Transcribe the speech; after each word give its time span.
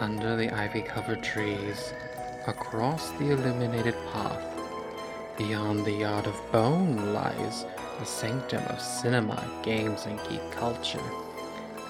Under 0.00 0.36
the 0.36 0.48
ivy 0.54 0.82
covered 0.82 1.24
trees, 1.24 1.92
across 2.46 3.10
the 3.12 3.30
illuminated 3.32 3.96
path, 4.12 4.44
beyond 5.36 5.84
the 5.84 5.92
yard 5.92 6.24
of 6.28 6.52
bone 6.52 7.12
lies 7.12 7.66
the 7.98 8.06
sanctum 8.06 8.62
of 8.66 8.80
cinema, 8.80 9.44
games, 9.64 10.06
and 10.06 10.20
geek 10.28 10.52
culture. 10.52 11.02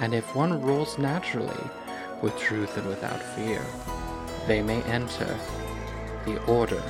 And 0.01 0.15
if 0.15 0.34
one 0.34 0.62
rules 0.62 0.97
naturally, 0.97 1.62
with 2.23 2.39
truth 2.39 2.79
and 2.79 2.87
without 2.89 3.23
fear, 3.23 3.62
they 4.47 4.62
may 4.62 4.80
enter 4.84 5.38
the 6.25 6.43
Order 6.47 6.83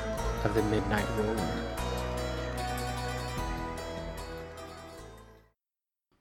of 0.44 0.54
the 0.54 0.62
Midnight 0.62 1.08
Roller. 1.18 1.64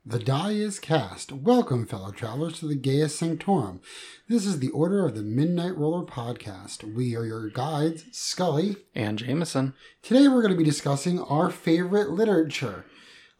The 0.09 0.19
die 0.19 0.51
is 0.51 0.79
cast. 0.79 1.33
Welcome, 1.33 1.85
fellow 1.85 2.11
travelers, 2.11 2.59
to 2.59 2.67
the 2.69 2.75
Gaius 2.75 3.19
Sanctorum. 3.19 3.81
This 4.29 4.45
is 4.45 4.59
the 4.59 4.69
Order 4.69 5.05
of 5.05 5.15
the 5.15 5.21
Midnight 5.21 5.75
Roller 5.75 6.05
podcast. 6.05 6.85
We 6.95 7.13
are 7.13 7.25
your 7.25 7.49
guides, 7.49 8.05
Scully. 8.13 8.77
And 8.95 9.19
Jameson. 9.19 9.73
Today 10.01 10.29
we're 10.29 10.41
going 10.41 10.53
to 10.53 10.57
be 10.57 10.63
discussing 10.63 11.19
our 11.19 11.49
favorite 11.49 12.09
literature. 12.09 12.85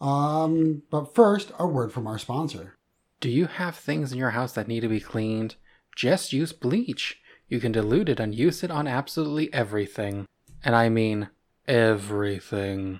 Um, 0.02 0.84
but 0.92 1.16
first, 1.16 1.54
a 1.58 1.66
word 1.66 1.94
from 1.94 2.06
our 2.06 2.20
sponsor. 2.20 2.76
Do 3.22 3.30
you 3.30 3.46
have 3.46 3.78
things 3.78 4.12
in 4.12 4.18
your 4.18 4.32
house 4.32 4.52
that 4.52 4.68
need 4.68 4.82
to 4.82 4.90
be 4.90 5.00
cleaned? 5.00 5.56
Just 5.96 6.34
use 6.34 6.52
bleach. 6.52 7.22
You 7.48 7.62
can 7.62 7.72
dilute 7.72 8.10
it 8.10 8.20
and 8.20 8.36
use 8.36 8.62
it 8.62 8.72
on 8.72 8.88
absolutely 8.88 9.54
everything. 9.54 10.26
And 10.66 10.76
I 10.76 10.90
mean 10.90 11.30
everything. 11.66 13.00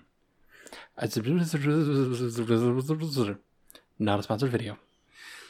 Not 4.00 4.20
a 4.20 4.24
sponsored 4.24 4.52
video. 4.52 4.78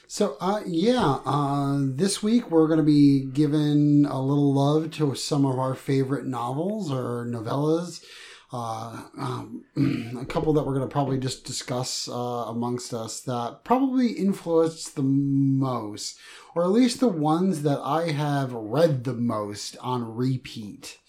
So, 0.09 0.37
uh, 0.39 0.61
yeah, 0.65 1.19
uh, 1.25 1.79
this 1.81 2.23
week 2.23 2.49
we're 2.49 2.67
going 2.67 2.79
to 2.79 2.83
be 2.83 3.25
giving 3.25 4.05
a 4.05 4.21
little 4.21 4.53
love 4.53 4.91
to 4.91 5.15
some 5.15 5.45
of 5.45 5.59
our 5.59 5.75
favorite 5.75 6.25
novels 6.25 6.89
or 6.89 7.25
novellas. 7.25 8.01
Uh, 8.53 9.01
um, 9.17 9.65
a 10.21 10.25
couple 10.25 10.53
that 10.53 10.65
we're 10.65 10.75
going 10.75 10.87
to 10.87 10.91
probably 10.91 11.17
just 11.17 11.43
discuss 11.43 12.07
uh, 12.07 12.45
amongst 12.47 12.93
us 12.93 13.19
that 13.21 13.65
probably 13.65 14.13
influenced 14.13 14.95
the 14.95 15.03
most, 15.03 16.17
or 16.55 16.63
at 16.63 16.69
least 16.69 17.01
the 17.01 17.09
ones 17.09 17.63
that 17.63 17.79
I 17.81 18.11
have 18.11 18.53
read 18.53 19.03
the 19.03 19.13
most 19.13 19.75
on 19.81 20.15
repeat. 20.15 20.99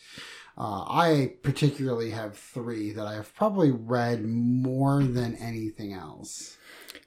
Uh, 0.57 0.85
I 0.89 1.35
particularly 1.45 2.11
have 2.11 2.37
three 2.37 2.91
that 2.91 3.07
I 3.07 3.15
have 3.15 3.33
probably 3.37 3.71
read 3.71 4.25
more 4.25 5.05
than 5.05 5.37
anything 5.37 5.93
else. 5.93 6.58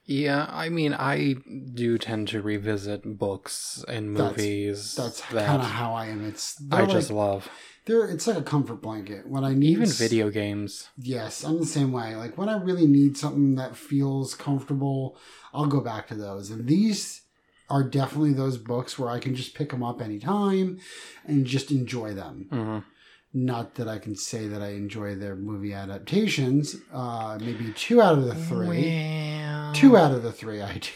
Yeah, 0.06 0.48
I 0.50 0.70
mean, 0.70 0.94
I 0.94 1.36
do 1.74 1.98
tend 1.98 2.28
to 2.30 2.42
revisit 2.42 3.18
books 3.18 3.84
and 3.88 4.12
movies. 4.12 4.96
That's 4.96 5.22
that 5.30 5.46
kind 5.46 5.62
of 5.62 5.68
how 5.70 5.94
I 5.94 6.08
am. 6.08 6.26
It's 6.26 6.62
I 6.72 6.78
they're 6.80 6.88
just 6.88 7.12
love. 7.12 7.48
they're 7.86 8.08
it's 8.10 8.28
like 8.28 8.38
a 8.38 8.42
comfort 8.44 8.82
blanket 8.82 9.28
when 9.28 9.44
I 9.44 9.54
need 9.54 9.72
Even 9.72 9.90
video 9.90 10.30
games. 10.30 10.90
Yes, 10.98 11.44
I'm 11.44 11.60
the 11.60 11.66
same 11.66 11.92
way. 11.92 12.16
Like 12.16 12.38
when 12.38 12.50
I 12.50 12.58
really 12.58 12.88
need 12.88 13.18
something 13.18 13.56
that 13.56 13.76
feels 13.76 14.34
comfortable, 14.36 15.18
I'll 15.54 15.68
go 15.68 15.82
back 15.82 16.08
to 16.08 16.16
those. 16.16 16.50
And 16.50 16.68
these 16.68 17.22
are 17.70 17.84
definitely 17.84 18.34
those 18.34 18.58
books 18.58 19.00
where 19.00 19.10
I 19.10 19.20
can 19.20 19.34
just 19.34 19.54
pick 19.56 19.70
them 19.70 19.84
up 19.84 20.02
anytime 20.02 20.80
and 21.26 21.46
just 21.46 21.72
enjoy 21.72 22.14
them. 22.14 22.48
hmm 22.50 22.80
Not 23.34 23.76
that 23.76 23.88
I 23.88 23.98
can 23.98 24.16
say 24.16 24.48
that 24.48 24.62
I 24.62 24.70
enjoy 24.72 25.16
their 25.16 25.36
movie 25.38 25.74
adaptations. 25.74 26.76
Uh, 26.94 27.38
maybe 27.40 27.72
two 27.76 28.02
out 28.02 28.18
of 28.18 28.26
the 28.26 28.36
three. 28.36 28.68
Well, 28.68 29.74
Two 29.74 29.96
out 29.96 30.12
of 30.12 30.22
the 30.24 30.32
three 30.34 30.62
I 30.62 30.80
do. 30.80 30.90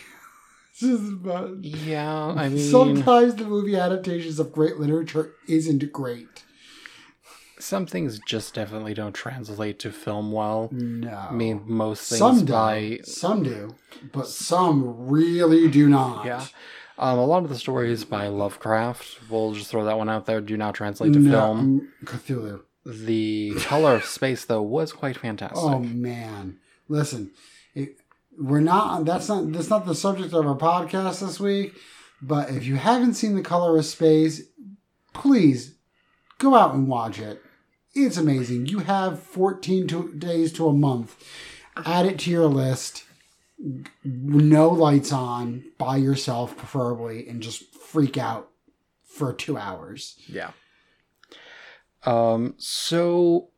About- 1.24 1.64
Yeah, 1.64 2.14
I 2.36 2.50
mean, 2.50 2.70
Sometimes 2.72 3.36
the 3.36 3.46
movie 3.46 3.78
adaptations 3.78 4.38
of 4.40 4.52
great 4.52 4.76
literature 4.78 5.32
isn't 5.48 5.94
great. 5.94 6.44
some 7.58 7.86
things 7.86 8.20
just 8.28 8.54
definitely 8.54 8.94
don't 8.94 9.14
translate 9.14 9.80
to 9.80 9.92
film 9.92 10.34
well. 10.34 10.68
No. 10.74 11.10
I 11.30 11.32
mean, 11.32 11.62
most 11.66 12.10
things 12.10 12.20
some 12.20 12.44
do. 12.46 12.52
by 12.52 13.00
Some 13.06 13.44
do, 13.44 13.76
but 14.12 14.28
some 14.28 15.08
really 15.10 15.70
do 15.70 15.88
not. 15.88 16.26
yeah. 16.26 16.46
Um, 16.98 17.20
a 17.20 17.26
lot 17.26 17.44
of 17.44 17.50
the 17.50 17.58
stories 17.58 18.06
by 18.06 18.28
Lovecraft, 18.28 19.30
we'll 19.30 19.54
just 19.54 19.70
throw 19.70 19.84
that 19.86 19.98
one 19.98 20.10
out 20.10 20.26
there, 20.26 20.40
do 20.40 20.56
not 20.56 20.76
translate 20.76 21.12
to 21.14 21.20
No, 21.20 21.32
film. 21.32 21.92
mm, 22.04 22.08
Cthulhu. 22.08 22.62
The 22.86 23.54
color 23.62 23.96
of 23.96 24.06
space, 24.06 24.46
though, 24.46 24.62
was 24.62 24.94
quite 24.94 25.18
fantastic. 25.18 25.58
Oh 25.58 25.80
man, 25.80 26.60
listen, 26.88 27.32
it, 27.74 27.98
we're 28.40 28.60
not. 28.60 29.06
That's 29.06 29.28
not. 29.28 29.52
That's 29.52 29.70
not 29.70 29.86
the 29.86 29.96
subject 29.96 30.34
of 30.34 30.46
our 30.46 30.56
podcast 30.56 31.22
this 31.22 31.40
week. 31.40 31.74
But 32.22 32.50
if 32.52 32.66
you 32.66 32.76
haven't 32.76 33.16
seen 33.16 33.36
The 33.36 33.42
Color 33.42 33.78
of 33.78 33.86
Space, 33.86 34.44
please 35.14 35.76
go 36.38 36.56
out 36.56 36.74
and 36.74 36.88
watch 36.88 37.20
it. 37.20 37.42
It's 37.94 38.18
amazing. 38.18 38.68
You 38.68 38.80
have 38.80 39.20
14 39.22 39.88
to, 39.88 40.14
days 40.14 40.52
to 40.54 40.68
a 40.68 40.74
month. 40.74 41.16
Add 41.86 42.06
it 42.06 42.20
to 42.20 42.32
your 42.32 42.48
list. 42.48 43.04
No 44.04 44.70
lights 44.70 45.12
on, 45.12 45.64
by 45.78 45.98
yourself 45.98 46.58
preferably, 46.58 47.28
and 47.28 47.42
just 47.42 47.74
freak 47.74 48.18
out 48.18 48.50
for 49.04 49.34
two 49.34 49.58
hours. 49.58 50.18
Yeah. 50.28 50.52
Um, 52.06 52.56
so 52.58 53.50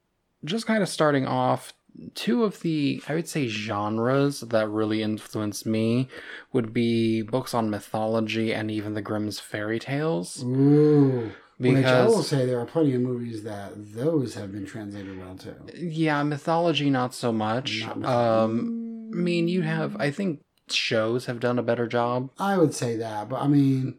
just 0.46 0.66
kind 0.68 0.84
of 0.84 0.90
starting 0.90 1.26
off, 1.26 1.74
two 2.14 2.44
of 2.44 2.62
the 2.62 3.02
I 3.08 3.16
would 3.16 3.28
say 3.28 3.48
genres 3.48 4.42
that 4.42 4.70
really 4.70 5.02
influenced 5.02 5.66
me 5.66 6.08
would 6.54 6.74
be 6.74 7.24
books 7.24 7.54
on 7.54 7.70
mythology 7.70 8.54
and 8.54 8.70
even 8.70 8.94
the 8.94 9.02
Grimm's 9.02 9.40
fairy 9.40 9.80
tales. 9.80 10.44
Ooh. 10.44 11.32
Which 11.60 11.86
I 11.86 12.06
will 12.06 12.22
say 12.22 12.46
there 12.46 12.60
are 12.60 12.68
plenty 12.68 12.94
of 12.94 13.02
movies 13.02 13.42
that 13.44 13.72
those 13.76 14.36
have 14.36 14.52
been 14.52 14.68
translated 14.68 15.18
well 15.18 15.36
too. 15.36 15.56
yeah, 15.76 16.22
mythology 16.22 16.92
not 16.92 17.16
so 17.16 17.32
much. 17.32 17.84
Not 17.96 18.06
Um 18.06 18.87
mean 19.18 19.48
you 19.48 19.62
have 19.64 19.96
I 19.98 20.12
think 20.12 20.42
shows 20.70 21.26
have 21.26 21.40
done 21.40 21.58
a 21.60 21.64
better 21.64 21.88
job. 21.88 22.30
I 22.40 22.58
would 22.58 22.74
say 22.74 22.96
that, 22.98 23.30
but 23.30 23.42
I 23.42 23.48
mean, 23.48 23.96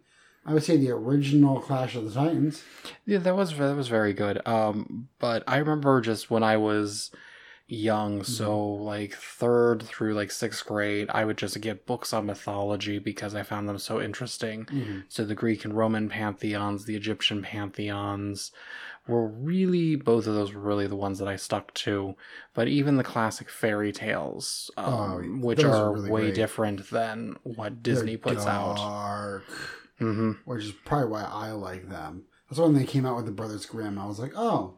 I 0.47 0.55
would 0.55 0.63
say 0.65 0.77
the 0.77 0.91
original 0.91 1.61
Clash 1.61 1.95
of 1.95 2.05
the 2.05 2.11
Titans. 2.13 2.63
Yeah, 3.07 3.19
that 3.19 3.37
was 3.37 3.57
that 3.57 3.77
was 3.77 3.89
very 3.89 4.13
good. 4.13 4.41
Um, 4.47 5.09
but 5.19 5.43
I 5.47 5.59
remember 5.59 6.01
just 6.01 6.31
when 6.31 6.43
I 6.43 6.57
was 6.57 7.11
young, 7.71 8.25
so 8.25 8.59
like 8.67 9.13
third 9.15 9.83
through 9.83 10.15
like 10.15 10.31
sixth 10.31 10.65
grade, 10.65 11.09
I 11.11 11.27
would 11.27 11.37
just 11.37 11.61
get 11.61 11.85
books 11.85 12.15
on 12.15 12.25
mythology 12.25 12.99
because 12.99 13.35
I 13.35 13.43
found 13.43 13.69
them 13.69 13.79
so 13.79 14.01
interesting. 14.01 14.65
Mhm. 14.67 15.05
So 15.09 15.25
the 15.25 15.35
Greek 15.35 15.67
and 15.67 15.77
Roman 15.77 16.09
pantheons, 16.09 16.87
the 16.87 16.97
Egyptian 16.97 17.43
pantheons 17.43 18.53
were 19.09 19.27
really 19.27 19.97
both 19.97 20.27
of 20.27 20.35
those 20.35 20.53
were 20.53 20.61
really 20.61 20.87
the 20.87 20.95
ones 20.97 21.19
that 21.19 21.27
I 21.29 21.37
stuck 21.37 21.73
to. 21.75 22.15
But 22.55 22.69
even 22.69 22.97
the 22.97 23.05
classic 23.05 23.49
fairy 23.51 23.91
tales, 23.93 24.71
um, 24.77 24.95
Oh, 24.95 25.19
which 25.47 25.65
are 25.65 25.75
are 25.75 25.93
really 25.95 26.11
way 26.11 26.23
great. 26.23 26.35
different 26.35 26.91
than 26.91 27.37
what 27.43 27.83
Disney 27.83 28.17
They're 28.17 28.35
puts 28.35 28.47
out. 28.47 28.77
dark, 28.77 29.45
hmm 29.99 30.33
which 30.45 30.65
is 30.65 30.73
probably 30.73 31.09
why 31.11 31.23
I 31.25 31.51
like 31.53 31.89
them. 31.89 32.25
That's 32.49 32.61
when 32.61 32.75
they 32.75 32.85
came 32.85 33.05
out 33.07 33.17
with 33.17 33.27
the 33.27 33.33
Brothers 33.33 33.67
Grimm. 33.67 33.99
I 33.99 34.07
was 34.07 34.19
like, 34.19 34.33
oh, 34.37 34.75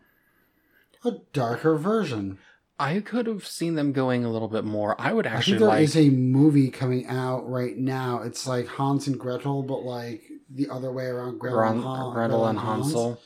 a 1.05 1.12
darker 1.33 1.77
version. 1.77 2.39
I 2.79 3.01
could 3.01 3.27
have 3.27 3.47
seen 3.47 3.75
them 3.75 3.93
going 3.93 4.25
a 4.25 4.31
little 4.31 4.49
bit 4.49 4.65
more. 4.65 4.99
I 4.99 5.12
would 5.12 5.27
I 5.27 5.31
actually 5.31 5.53
think 5.59 5.61
there 5.61 5.69
like. 5.69 5.83
is 5.83 5.97
a 5.99 6.09
movie 6.09 6.71
coming 6.71 7.07
out 7.09 7.47
right 7.49 7.77
now. 7.77 8.23
It's 8.23 8.47
like 8.47 8.67
Hans 8.67 9.07
and 9.07 9.21
Gretel, 9.21 9.62
but 9.65 9.83
like 9.83 10.23
the 10.49 10.69
other 10.71 10.91
way 10.91 11.05
around. 11.05 11.39
Gretel, 11.39 11.59
Gren- 11.59 11.73
and, 11.75 11.83
Han- 11.85 12.15
Gretel 12.15 12.47
and 12.47 12.59
Hans. 12.59 12.87
Hansel. 12.87 13.21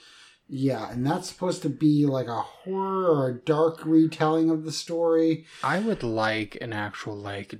Yeah, 0.48 0.90
and 0.90 1.06
that's 1.06 1.28
supposed 1.28 1.62
to 1.62 1.70
be 1.70 2.04
like 2.06 2.26
a 2.26 2.40
horror 2.42 3.06
or 3.06 3.28
a 3.30 3.34
dark 3.34 3.84
retelling 3.84 4.50
of 4.50 4.64
the 4.64 4.72
story. 4.72 5.46
I 5.62 5.78
would 5.78 6.02
like 6.02 6.58
an 6.60 6.72
actual 6.72 7.16
like 7.16 7.54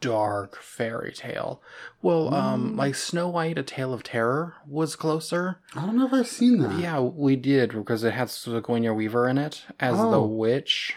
dark 0.00 0.56
fairy 0.56 1.12
tale. 1.12 1.62
Well, 2.00 2.34
um, 2.34 2.72
Mm. 2.72 2.76
like 2.78 2.94
Snow 2.96 3.28
White: 3.28 3.58
A 3.58 3.62
Tale 3.62 3.92
of 3.94 4.02
Terror 4.02 4.54
was 4.66 4.96
closer. 4.96 5.58
I 5.76 5.82
don't 5.86 5.96
know 5.96 6.06
if 6.06 6.12
I've 6.12 6.26
seen 6.26 6.58
that. 6.58 6.78
Yeah, 6.80 7.00
we 7.00 7.36
did 7.36 7.72
because 7.72 8.02
it 8.02 8.12
had 8.14 8.28
Sigourney 8.30 8.90
Weaver 8.90 9.28
in 9.28 9.38
it 9.38 9.64
as 9.78 9.96
the 9.96 10.02
Oh. 10.20 10.26
witch. 10.26 10.94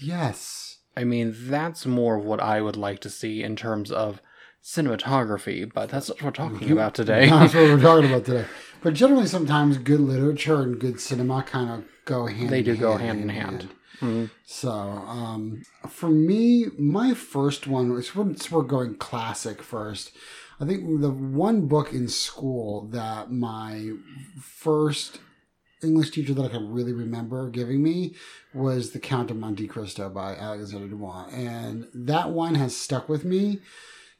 Yes. 0.00 0.78
I 0.96 1.04
mean, 1.04 1.34
that's 1.38 1.86
more 1.86 2.16
of 2.16 2.24
what 2.24 2.40
I 2.40 2.60
would 2.60 2.76
like 2.76 2.98
to 3.00 3.08
see 3.08 3.42
in 3.42 3.56
terms 3.56 3.90
of 3.90 4.20
cinematography, 4.62 5.70
but 5.72 5.88
that's 5.88 6.08
not 6.08 6.20
what 6.22 6.38
we're 6.38 6.48
talking 6.50 6.70
about 6.70 6.94
today. 6.94 7.28
That's 7.30 7.54
what 7.54 7.62
we're 7.64 7.80
talking 7.80 8.10
about 8.12 8.24
today. 8.26 8.44
But 8.82 8.94
generally, 8.94 9.26
sometimes 9.26 9.78
good 9.78 10.00
literature 10.00 10.62
and 10.62 10.78
good 10.78 11.00
cinema 11.00 11.42
kind 11.42 11.70
of 11.70 11.84
go 12.04 12.26
hand. 12.26 12.50
They 12.50 12.58
in 12.58 12.64
do 12.64 12.76
go 12.76 12.96
hand 12.96 13.20
hand 13.20 13.22
in 13.22 13.28
hand. 13.28 13.68
Mhm. 14.00 14.30
So, 14.44 14.70
um, 14.70 15.62
for 15.88 16.08
me, 16.08 16.66
my 16.76 17.14
first 17.14 17.66
one 17.66 17.92
was 17.92 18.16
once 18.16 18.50
we're 18.50 18.62
going 18.62 18.96
classic 18.96 19.62
first. 19.62 20.10
I 20.60 20.64
think 20.64 21.00
the 21.00 21.10
one 21.10 21.66
book 21.66 21.92
in 21.92 22.08
school 22.08 22.88
that 22.88 23.32
my 23.32 23.92
first 24.40 25.20
English 25.82 26.10
teacher 26.10 26.34
that 26.34 26.44
I 26.44 26.48
can 26.48 26.72
really 26.72 26.92
remember 26.92 27.48
giving 27.50 27.82
me 27.82 28.14
was 28.54 28.90
The 28.90 29.00
Count 29.00 29.30
of 29.30 29.36
Monte 29.36 29.66
Cristo 29.66 30.08
by 30.08 30.36
Alexander 30.36 30.88
Dumas. 30.88 31.32
And 31.32 31.86
that 31.94 32.30
one 32.30 32.54
has 32.54 32.76
stuck 32.76 33.08
with 33.08 33.24
me 33.24 33.60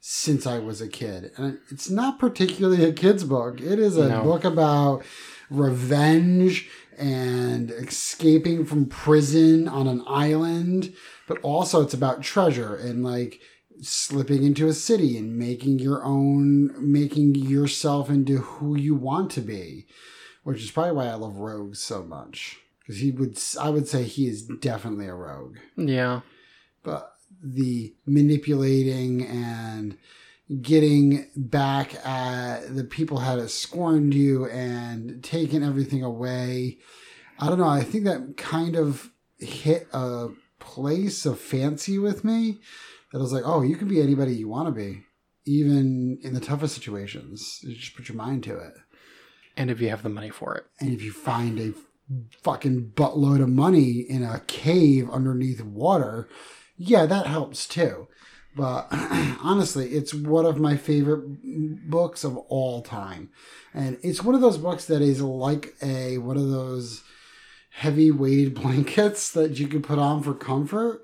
since 0.05 0.45
I 0.45 0.59
was 0.59 0.81
a 0.81 0.87
kid. 0.89 1.31
And 1.37 1.59
it's 1.71 1.89
not 1.89 2.19
particularly 2.19 2.83
a 2.83 2.91
kid's 2.91 3.23
book. 3.23 3.61
It 3.61 3.79
is 3.79 3.95
a 3.95 4.09
No. 4.09 4.21
book 4.23 4.43
about 4.43 5.01
revenge 5.49 6.69
and 6.97 7.71
escaping 7.71 8.65
from 8.65 8.87
prison 8.87 9.65
on 9.69 9.87
an 9.87 10.03
island, 10.05 10.93
but 11.25 11.39
also 11.41 11.81
it's 11.81 11.93
about 11.93 12.21
treasure 12.21 12.75
and 12.75 13.01
like 13.01 13.39
slipping 13.81 14.43
into 14.43 14.67
a 14.67 14.73
city 14.73 15.17
and 15.17 15.37
making 15.37 15.79
your 15.79 16.03
own 16.03 16.73
making 16.79 17.35
yourself 17.35 18.09
into 18.09 18.39
who 18.39 18.75
you 18.77 18.93
want 18.95 19.31
to 19.31 19.41
be, 19.41 19.87
which 20.43 20.61
is 20.61 20.69
probably 20.69 20.91
why 20.91 21.05
I 21.07 21.13
love 21.13 21.37
rogues 21.37 21.79
so 21.79 22.03
much. 22.03 22.57
Because 22.81 22.99
he 22.99 23.11
would, 23.11 23.39
I 23.57 23.69
would 23.69 23.87
say 23.87 24.03
he 24.03 24.27
is 24.27 24.43
definitely 24.43 25.07
a 25.07 25.13
rogue 25.15 25.55
Yeah. 25.77 26.21
but 26.83 27.12
the 27.43 27.93
manipulating 28.05 29.25
and 29.25 29.97
getting 30.61 31.27
back 31.35 31.95
at 32.05 32.75
the 32.75 32.83
people 32.83 33.19
that 33.19 33.49
scorned 33.49 34.13
you 34.13 34.45
and 34.47 35.23
taking 35.23 35.63
everything 35.63 36.03
away. 36.03 36.77
I 37.39 37.47
don't 37.47 37.59
know. 37.59 37.67
I 37.67 37.83
think 37.83 38.05
that 38.05 38.37
kind 38.37 38.75
of 38.75 39.11
hit 39.39 39.87
a 39.93 40.29
place 40.59 41.25
of 41.25 41.39
fancy 41.39 41.97
with 41.99 42.23
me 42.23 42.59
that 43.11 43.19
I 43.19 43.21
was 43.21 43.33
like, 43.33 43.43
oh, 43.45 43.61
you 43.61 43.75
can 43.75 43.87
be 43.87 44.01
anybody 44.01 44.33
you 44.33 44.47
want 44.47 44.67
to 44.67 44.71
be, 44.71 45.03
even 45.45 46.19
in 46.23 46.33
the 46.33 46.39
toughest 46.39 46.75
situations. 46.75 47.59
You 47.63 47.75
just 47.75 47.95
put 47.95 48.07
your 48.07 48.17
mind 48.17 48.43
to 48.45 48.57
it. 48.57 48.73
And 49.57 49.69
if 49.69 49.81
you 49.81 49.89
have 49.89 50.03
the 50.03 50.09
money 50.09 50.29
for 50.29 50.55
it. 50.55 50.65
And 50.79 50.93
if 50.93 51.03
you 51.03 51.11
find 51.11 51.59
a 51.59 51.73
fucking 52.41 52.91
buttload 52.95 53.41
of 53.41 53.49
money 53.49 53.99
in 53.99 54.23
a 54.23 54.41
cave 54.41 55.09
underneath 55.09 55.61
water, 55.63 56.27
yeah, 56.77 57.05
that 57.05 57.27
helps 57.27 57.67
too. 57.67 58.07
But 58.55 58.87
honestly, 58.91 59.89
it's 59.89 60.13
one 60.13 60.45
of 60.45 60.59
my 60.59 60.77
favorite 60.77 61.89
books 61.89 62.23
of 62.23 62.37
all 62.37 62.81
time. 62.81 63.29
And 63.73 63.97
it's 64.03 64.23
one 64.23 64.35
of 64.35 64.41
those 64.41 64.57
books 64.57 64.85
that 64.85 65.01
is 65.01 65.21
like 65.21 65.75
a 65.81 66.19
one 66.19 66.37
of 66.37 66.49
those 66.49 67.03
heavy 67.71 68.11
weighted 68.11 68.53
blankets 68.61 69.31
that 69.31 69.59
you 69.59 69.67
can 69.67 69.81
put 69.81 69.99
on 69.99 70.21
for 70.21 70.33
comfort. 70.33 71.01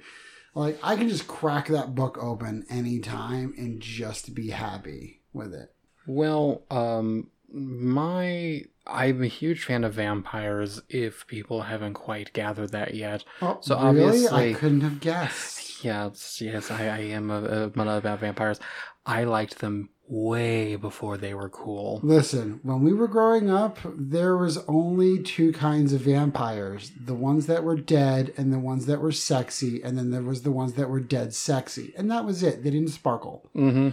Like 0.53 0.79
I 0.83 0.95
can 0.95 1.09
just 1.09 1.27
crack 1.27 1.67
that 1.67 1.95
book 1.95 2.17
open 2.21 2.65
anytime 2.69 3.53
and 3.57 3.81
just 3.81 4.35
be 4.35 4.49
happy 4.49 5.21
with 5.33 5.53
it. 5.53 5.73
Well, 6.05 6.63
um, 6.71 7.29
my 7.53 8.63
I'm 8.87 9.21
a 9.21 9.27
huge 9.27 9.63
fan 9.65 9.83
of 9.83 9.93
vampires. 9.93 10.81
If 10.89 11.27
people 11.27 11.63
haven't 11.63 11.93
quite 11.93 12.33
gathered 12.33 12.71
that 12.71 12.93
yet, 12.95 13.23
Oh, 13.41 13.57
So 13.61 13.75
really? 13.75 14.07
obviously- 14.25 14.51
I 14.51 14.53
couldn't 14.53 14.81
have 14.81 14.99
guessed. 14.99 15.83
yes, 15.83 16.41
yes, 16.41 16.71
I, 16.71 16.85
I 16.87 16.99
am 16.99 17.29
a, 17.29 17.43
a 17.43 17.63
about 17.97 18.19
vampires. 18.19 18.59
I 19.05 19.23
liked 19.23 19.59
them 19.59 19.89
way 20.07 20.75
before 20.75 21.17
they 21.17 21.35
were 21.35 21.49
cool. 21.49 21.99
Listen, 22.03 22.59
when 22.63 22.81
we 22.81 22.93
were 22.93 23.07
growing 23.07 23.49
up, 23.51 23.77
there 23.95 24.35
was 24.35 24.57
only 24.67 25.21
two 25.21 25.51
kinds 25.51 25.93
of 25.93 26.01
vampires: 26.01 26.91
the 26.99 27.13
ones 27.13 27.45
that 27.45 27.63
were 27.63 27.75
dead 27.77 28.33
and 28.37 28.51
the 28.51 28.59
ones 28.59 28.87
that 28.87 29.01
were 29.01 29.11
sexy, 29.11 29.81
and 29.83 29.97
then 29.97 30.09
there 30.11 30.23
was 30.23 30.41
the 30.41 30.51
ones 30.51 30.73
that 30.73 30.89
were 30.89 30.99
dead 30.99 31.33
sexy, 31.35 31.93
and 31.95 32.09
that 32.11 32.25
was 32.25 32.41
it. 32.43 32.63
They 32.63 32.71
didn't 32.71 32.89
sparkle. 32.89 33.49
Mm-hmm. 33.55 33.89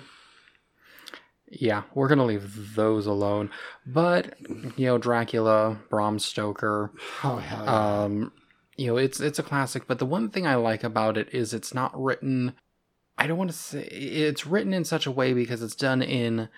Yeah, 1.49 1.83
we're 1.95 2.09
gonna 2.09 2.25
leave 2.25 2.75
those 2.75 3.07
alone. 3.07 3.51
But 3.87 4.35
you 4.77 4.87
know, 4.87 4.99
Dracula, 4.99 5.79
Bram 5.91 6.19
Stoker, 6.19 6.91
Oh 7.23 7.37
hell 7.37 7.65
yeah! 7.65 8.03
um, 8.05 8.33
you 8.77 8.89
know, 8.89 8.97
it's 8.97 9.21
it's 9.21 9.39
a 9.39 9.43
classic. 9.45 9.87
But 9.87 9.99
the 9.99 10.07
one 10.07 10.29
thing 10.29 10.47
I 10.47 10.57
like 10.57 10.83
about 10.85 11.17
it 11.17 11.29
is 11.33 11.55
it's 11.55 11.73
not 11.73 11.93
written. 12.01 12.55
I 13.19 13.27
don't 13.27 13.39
want 13.39 13.51
to 13.51 13.57
say 13.57 13.85
it's 13.85 14.47
written 14.47 14.75
in 14.75 14.85
such 14.85 15.07
a 15.07 15.11
way 15.11 15.33
because 15.33 15.63
it's 15.63 15.77
done 15.77 16.03
in 16.03 16.49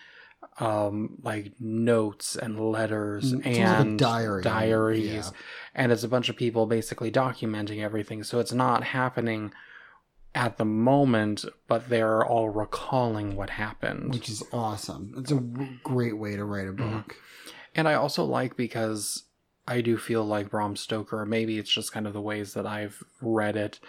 um 0.61 1.19
like 1.23 1.52
notes 1.61 2.35
and 2.37 2.58
letters 2.70 3.32
Mm, 3.32 3.46
it's 3.46 3.58
almost 3.58 3.70
like 3.73 3.81
and 3.87 3.99
diary. 3.99 4.43
diaries 4.43 5.06
Yeah. 5.06 5.31
and 5.75 5.93
it's 5.93 6.05
a 6.05 6.08
bunch 6.08 6.29
of 6.29 6.37
people 6.37 6.67
basically 6.67 7.11
documenting 7.11 7.82
everything 7.82 8.23
so 8.23 8.38
it's 8.38 8.52
not 8.52 8.85
happening 8.85 9.52
at 10.34 10.56
the 10.58 10.64
moment 10.64 11.44
but 11.66 11.88
they're 11.88 12.25
all 12.25 12.48
recalling 12.50 13.34
what 13.34 13.50
happened 13.50 14.12
which 14.12 14.28
is 14.28 14.42
awesome. 14.52 15.14
It's 15.19 15.30
a 15.32 15.36
w- 15.36 15.78
great 15.82 16.16
way 16.19 16.36
to 16.36 16.44
write 16.44 16.69
a 16.69 16.72
Mm-hmm. 16.72 16.96
book. 16.98 17.16
and 17.75 17.88
i 17.88 17.94
also 17.94 18.25
like 18.25 18.56
because 18.56 19.25
i 19.66 19.80
do 19.80 19.96
feel 19.96 20.25
like 20.25 20.50
bram 20.50 20.76
stoker 20.76 21.25
maybe 21.26 21.58
it's 21.58 21.70
just 21.70 21.92
kind 21.92 22.06
of 22.06 22.12
the 22.12 22.20
ways 22.20 22.54
that 22.54 22.66
i've 22.66 23.02
read 23.20 23.56
it 23.56 23.80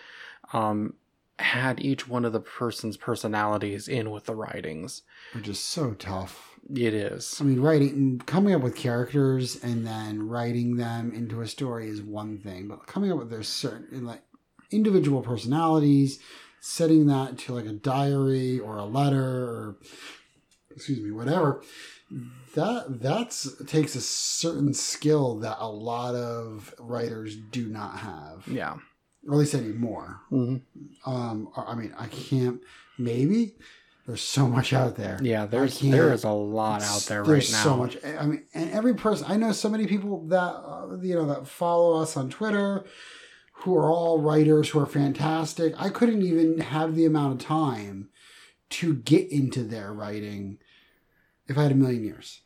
um 0.53 0.94
had 1.39 1.80
each 1.80 2.07
one 2.07 2.25
of 2.25 2.33
the 2.33 2.39
person's 2.41 2.97
personalities 2.97 3.88
in 3.88 4.12
with 4.12 4.25
the 4.25 4.36
writings 4.36 5.03
Which 5.33 5.47
is 5.47 5.59
so 5.59 5.94
tough. 5.94 6.59
it 6.75 6.94
is 6.94 7.39
I 7.39 7.45
mean, 7.45 7.62
writing, 7.62 8.21
coming 8.25 8.53
up 8.53 8.62
with 8.62 8.75
characters 8.75 9.63
and 9.63 9.88
then 9.88 10.27
writing 10.27 10.75
them 10.75 11.13
into 11.13 11.39
a 11.39 11.47
story 11.47 11.88
is 11.88 12.01
one 12.01 12.39
thing, 12.39 12.68
but 12.68 12.88
coming 12.88 13.09
up 13.12 13.19
with 13.19 13.30
their 13.30 13.44
certain 13.44 14.03
like 14.06 14.21
individual 14.71 15.21
personalities, 15.21 16.19
setting 16.62 17.07
that 17.07 17.38
to 17.39 17.54
like 17.54 17.66
a 17.66 17.74
diary 17.74 18.60
or 18.60 18.77
a 18.77 18.86
letter 18.86 19.24
or 19.24 19.77
excuse 20.75 21.00
me, 21.00 21.12
whatever. 21.12 21.62
That 22.56 23.01
that's 23.01 23.62
takes 23.66 23.95
a 23.95 24.01
certain 24.01 24.74
skill 24.74 25.39
that 25.39 25.57
a 25.60 25.69
lot 25.69 26.16
of 26.16 26.74
writers 26.80 27.36
do 27.36 27.68
not 27.68 28.00
have, 28.00 28.48
yeah 28.48 28.77
or 29.27 29.33
at 29.33 29.39
least 29.39 29.54
anymore. 29.54 30.21
hmm 30.30 30.57
Um, 31.06 31.50
I 31.56 31.75
mean, 31.75 31.94
I 31.98 32.07
can't. 32.07 32.62
Maybe 32.98 33.56
there's 34.07 34.22
so 34.22 34.48
much 34.48 34.74
out 34.74 34.95
there. 34.95 35.19
yeah 35.22 35.45
there's 35.45 35.80
there 35.80 36.12
is 36.12 36.24
a 36.24 36.31
lot 36.31 36.81
out 36.81 37.01
there 37.01 37.22
right 37.22 37.27
There's 37.27 37.51
now 37.51 37.63
so 37.63 37.77
much. 37.77 37.98
I 38.04 38.25
mean, 38.25 38.44
and 38.56 38.72
every 38.72 38.95
person 38.95 39.27
I 39.30 39.38
know, 39.38 39.51
so 39.51 39.69
many 39.69 39.86
people 39.86 40.25
that 40.30 40.38
uh, 40.38 40.98
you 41.01 41.13
know 41.15 41.27
that 41.27 41.48
follow 41.48 42.01
us 42.01 42.18
on 42.18 42.30
Twitter, 42.30 42.86
who 43.60 43.76
are 43.76 43.92
all 43.92 44.22
writers 44.22 44.70
who 44.70 44.80
are 44.80 44.86
fantastic. 44.86 45.74
I 45.78 45.90
couldn't 45.90 46.22
even 46.22 46.60
have 46.60 46.96
the 46.96 47.06
amount 47.06 47.34
of 47.34 47.48
time 47.48 48.10
to 48.70 48.96
get 48.96 49.30
into 49.32 49.64
their 49.64 49.92
writing 49.92 50.60
if 51.48 51.58
I 51.58 51.64
had 51.64 51.72
a 51.72 51.76
million 51.76 52.04
years. 52.04 52.42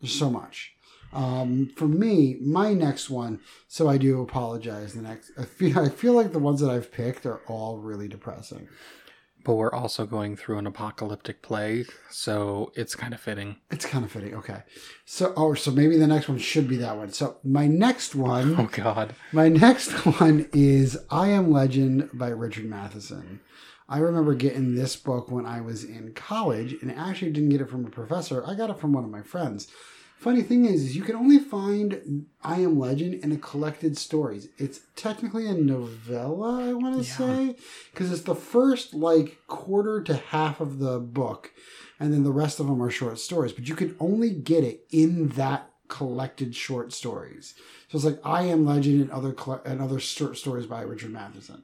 There's 0.00 0.18
so 0.18 0.30
much. 0.30 0.72
Um, 1.12 1.70
for 1.76 1.86
me, 1.86 2.38
my 2.40 2.72
next 2.72 3.10
one. 3.10 3.40
So 3.68 3.88
I 3.88 3.98
do 3.98 4.20
apologize. 4.22 4.94
The 4.94 5.02
next, 5.02 5.32
I 5.38 5.44
feel, 5.44 5.78
I 5.78 5.88
feel 5.88 6.14
like 6.14 6.32
the 6.32 6.38
ones 6.38 6.60
that 6.60 6.70
I've 6.70 6.90
picked 6.90 7.26
are 7.26 7.40
all 7.46 7.78
really 7.78 8.08
depressing. 8.08 8.68
But 9.44 9.54
we're 9.54 9.72
also 9.72 10.04
going 10.04 10.36
through 10.36 10.58
an 10.58 10.66
apocalyptic 10.66 11.40
plague, 11.40 11.90
so 12.10 12.72
it's 12.74 12.94
kind 12.94 13.14
of 13.14 13.20
fitting. 13.20 13.56
It's 13.70 13.86
kind 13.86 14.04
of 14.04 14.12
fitting. 14.12 14.34
Okay. 14.34 14.62
So, 15.06 15.32
oh, 15.36 15.54
so 15.54 15.70
maybe 15.70 15.96
the 15.96 16.06
next 16.06 16.28
one 16.28 16.38
should 16.38 16.68
be 16.68 16.76
that 16.76 16.96
one. 16.96 17.10
So, 17.12 17.38
my 17.42 17.66
next 17.66 18.14
one, 18.14 18.54
Oh 18.58 18.68
God. 18.70 19.14
my 19.32 19.48
next 19.48 19.90
one 20.20 20.48
is 20.52 20.98
I 21.10 21.28
Am 21.28 21.50
Legend 21.50 22.10
by 22.12 22.28
Richard 22.28 22.66
Matheson. 22.66 23.40
I 23.88 23.98
remember 23.98 24.34
getting 24.34 24.74
this 24.74 24.94
book 24.94 25.30
when 25.30 25.46
I 25.46 25.60
was 25.62 25.82
in 25.84 26.12
college, 26.12 26.74
and 26.80 26.92
actually 26.92 27.32
didn't 27.32 27.48
get 27.48 27.60
it 27.60 27.70
from 27.70 27.86
a 27.86 27.90
professor. 27.90 28.44
I 28.46 28.54
got 28.54 28.70
it 28.70 28.78
from 28.78 28.92
one 28.92 29.04
of 29.04 29.10
my 29.10 29.22
friends. 29.22 29.66
Funny 30.20 30.42
thing 30.42 30.66
is, 30.66 30.82
is 30.82 30.96
you 30.96 31.02
can 31.02 31.16
only 31.16 31.38
find 31.38 32.26
I 32.44 32.60
Am 32.60 32.78
Legend 32.78 33.14
in 33.24 33.32
a 33.32 33.38
collected 33.38 33.96
stories. 33.96 34.50
It's 34.58 34.80
technically 34.94 35.46
a 35.46 35.54
novella, 35.54 36.62
I 36.68 36.74
want 36.74 36.96
to 36.96 37.08
Yeah. 37.08 37.16
say, 37.16 37.56
because 37.90 38.12
it's 38.12 38.24
the 38.24 38.34
first 38.34 38.92
like 38.92 39.38
quarter 39.46 40.02
to 40.02 40.14
half 40.14 40.60
of 40.60 40.78
the 40.78 40.98
book, 40.98 41.52
and 41.98 42.12
then 42.12 42.22
the 42.22 42.32
rest 42.32 42.60
of 42.60 42.66
them 42.66 42.82
are 42.82 42.90
short 42.90 43.18
stories. 43.18 43.54
But 43.54 43.66
you 43.66 43.74
can 43.74 43.96
only 43.98 44.28
get 44.28 44.62
it 44.62 44.84
in 44.90 45.28
that 45.28 45.70
collected 45.88 46.54
short 46.54 46.92
stories. 46.92 47.54
So 47.88 47.96
it's 47.96 48.04
like 48.04 48.20
I 48.22 48.42
Am 48.42 48.66
Legend 48.66 49.00
and 49.00 49.10
other 49.10 49.34
and 49.64 49.80
other 49.80 49.98
short 49.98 50.36
stories 50.36 50.66
by 50.66 50.82
Richard 50.82 51.12
Matheson. 51.12 51.62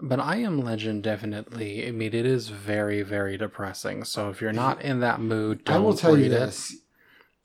But 0.00 0.20
I 0.20 0.36
Am 0.36 0.60
Legend 0.60 1.02
definitely, 1.02 1.88
I 1.88 1.90
mean, 1.90 2.14
it 2.14 2.26
is 2.26 2.48
very, 2.48 3.02
very 3.02 3.36
depressing. 3.36 4.04
So 4.04 4.30
if 4.30 4.40
you're 4.40 4.52
not 4.52 4.82
in 4.82 5.00
that 5.00 5.20
mood, 5.20 5.64
don't 5.64 5.76
I 5.76 5.78
will 5.80 5.96
tell 5.96 6.16
you 6.16 6.28
this. 6.28 6.76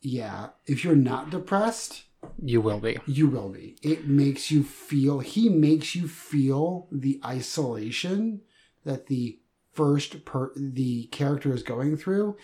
Yeah, 0.02 0.50
if 0.66 0.84
you're 0.84 0.96
not 0.96 1.30
depressed. 1.30 2.04
You 2.44 2.60
will 2.60 2.80
be. 2.80 2.98
you 3.06 3.28
will 3.28 3.50
be. 3.50 3.78
It 3.82 4.08
makes 4.08 4.52
you 4.52 4.62
feel. 4.64 5.20
He 5.20 5.48
makes 5.50 5.96
you 5.96 6.08
feel 6.08 6.88
the 6.92 7.20
isolation 7.26 8.42
that 8.86 9.08
the 9.08 9.40
first 9.72 10.26
per 10.26 10.52
the 10.56 11.06
character 11.08 11.54
is 11.54 11.64
going 11.64 11.96
through. 11.98 12.36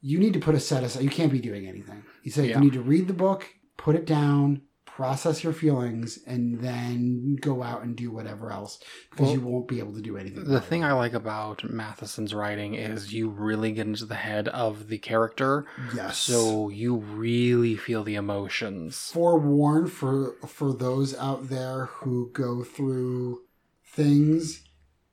You 0.00 0.18
need 0.18 0.32
to 0.34 0.40
put 0.40 0.54
a 0.54 0.60
set 0.60 0.82
aside. 0.84 1.02
You 1.02 1.10
can't 1.10 1.32
be 1.32 1.40
doing 1.40 1.66
anything. 1.66 2.04
He 2.22 2.30
said 2.30 2.46
Yeah. 2.46 2.58
you 2.58 2.64
need 2.64 2.72
to 2.74 2.82
read 2.82 3.08
the 3.08 3.12
book, 3.14 3.46
put 3.76 3.94
it 3.94 4.06
down, 4.06 4.62
process 4.96 5.42
your 5.42 5.52
feelings, 5.52 6.18
and 6.26 6.60
then 6.60 7.36
go 7.40 7.62
out 7.62 7.82
and 7.82 7.96
do 7.96 8.10
whatever 8.10 8.52
else 8.52 8.78
because 9.10 9.26
Well, 9.26 9.34
you 9.34 9.40
won't 9.40 9.68
be 9.68 9.78
able 9.80 9.94
to 9.94 10.00
do 10.00 10.16
anything. 10.16 10.44
The 10.44 10.50
about 10.50 10.62
it. 10.64 10.66
thing 10.66 10.84
I 10.84 10.92
like 10.92 11.14
about 11.14 11.68
Matheson's 11.68 12.32
writing 12.32 12.74
is 12.74 13.12
you 13.12 13.28
really 13.28 13.72
get 13.72 13.86
into 13.86 14.04
the 14.04 14.14
head 14.14 14.48
of 14.48 14.88
the 14.88 14.98
character, 14.98 15.66
yes. 15.94 16.18
so 16.18 16.68
you 16.68 16.96
really 16.96 17.76
feel 17.76 18.04
the 18.04 18.14
emotions. 18.14 19.10
forewarn 19.12 19.88
for 19.88 20.36
for 20.46 20.72
those 20.72 21.16
out 21.18 21.48
there 21.48 21.86
who 21.86 22.30
go 22.32 22.62
through 22.62 23.42
things 23.84 24.64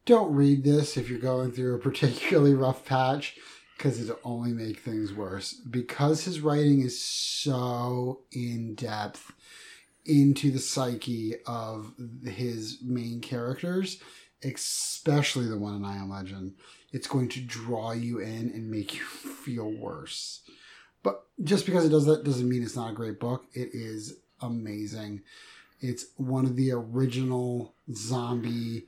don't 0.06 0.34
read 0.34 0.64
this 0.64 0.98
if 0.98 1.10
you're 1.10 1.20
going 1.20 1.52
through 1.52 1.76
a 1.76 1.80
particularly 1.90 2.54
rough 2.54 2.86
patch 2.86 3.36
because 3.78 4.00
it'll 4.00 4.20
only 4.24 4.52
make 4.52 4.80
things 4.80 5.12
worse. 5.12 5.54
Because 5.54 6.24
his 6.26 6.40
writing 6.40 6.82
is 6.82 7.04
so 7.04 8.22
in 8.32 8.76
depth 8.76 9.32
into 10.06 10.52
the 10.52 10.60
psyche 10.60 11.36
of 11.46 11.94
his 12.26 12.80
main 12.84 13.22
characters, 13.22 14.02
especially 14.44 15.48
the 15.48 15.58
one 15.58 15.76
in 15.76 15.86
I 15.86 15.98
Am 15.98 16.10
Legend, 16.10 16.54
it's 16.92 17.08
going 17.08 17.30
to 17.30 17.42
draw 17.42 17.92
you 17.92 18.20
in 18.20 18.52
and 18.54 18.70
make 18.70 18.96
you 18.96 19.04
feel 19.06 19.72
worse. 19.72 20.42
But 21.04 21.24
just 21.44 21.66
because 21.66 21.86
it 21.86 21.90
does 21.90 22.06
that 22.06 22.24
doesn't 22.24 22.48
mean 22.48 22.64
it's 22.64 22.76
not 22.76 22.92
a 22.92 22.96
great 22.96 23.20
book. 23.20 23.46
It 23.54 23.70
is 23.74 24.20
amazing. 24.42 25.22
It's 25.80 26.06
one 26.18 26.46
of 26.46 26.56
the 26.56 26.72
original 26.72 27.74
zombie 27.94 28.86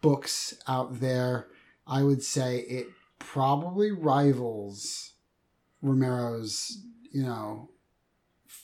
books 0.00 0.54
out 0.66 1.00
there. 1.00 1.48
I 1.86 2.02
would 2.02 2.22
say 2.22 2.58
it 2.58 2.88
probably 3.18 3.92
rivals 3.92 5.12
Romero's, 5.82 6.82
you 7.12 7.22
know, 7.22 7.70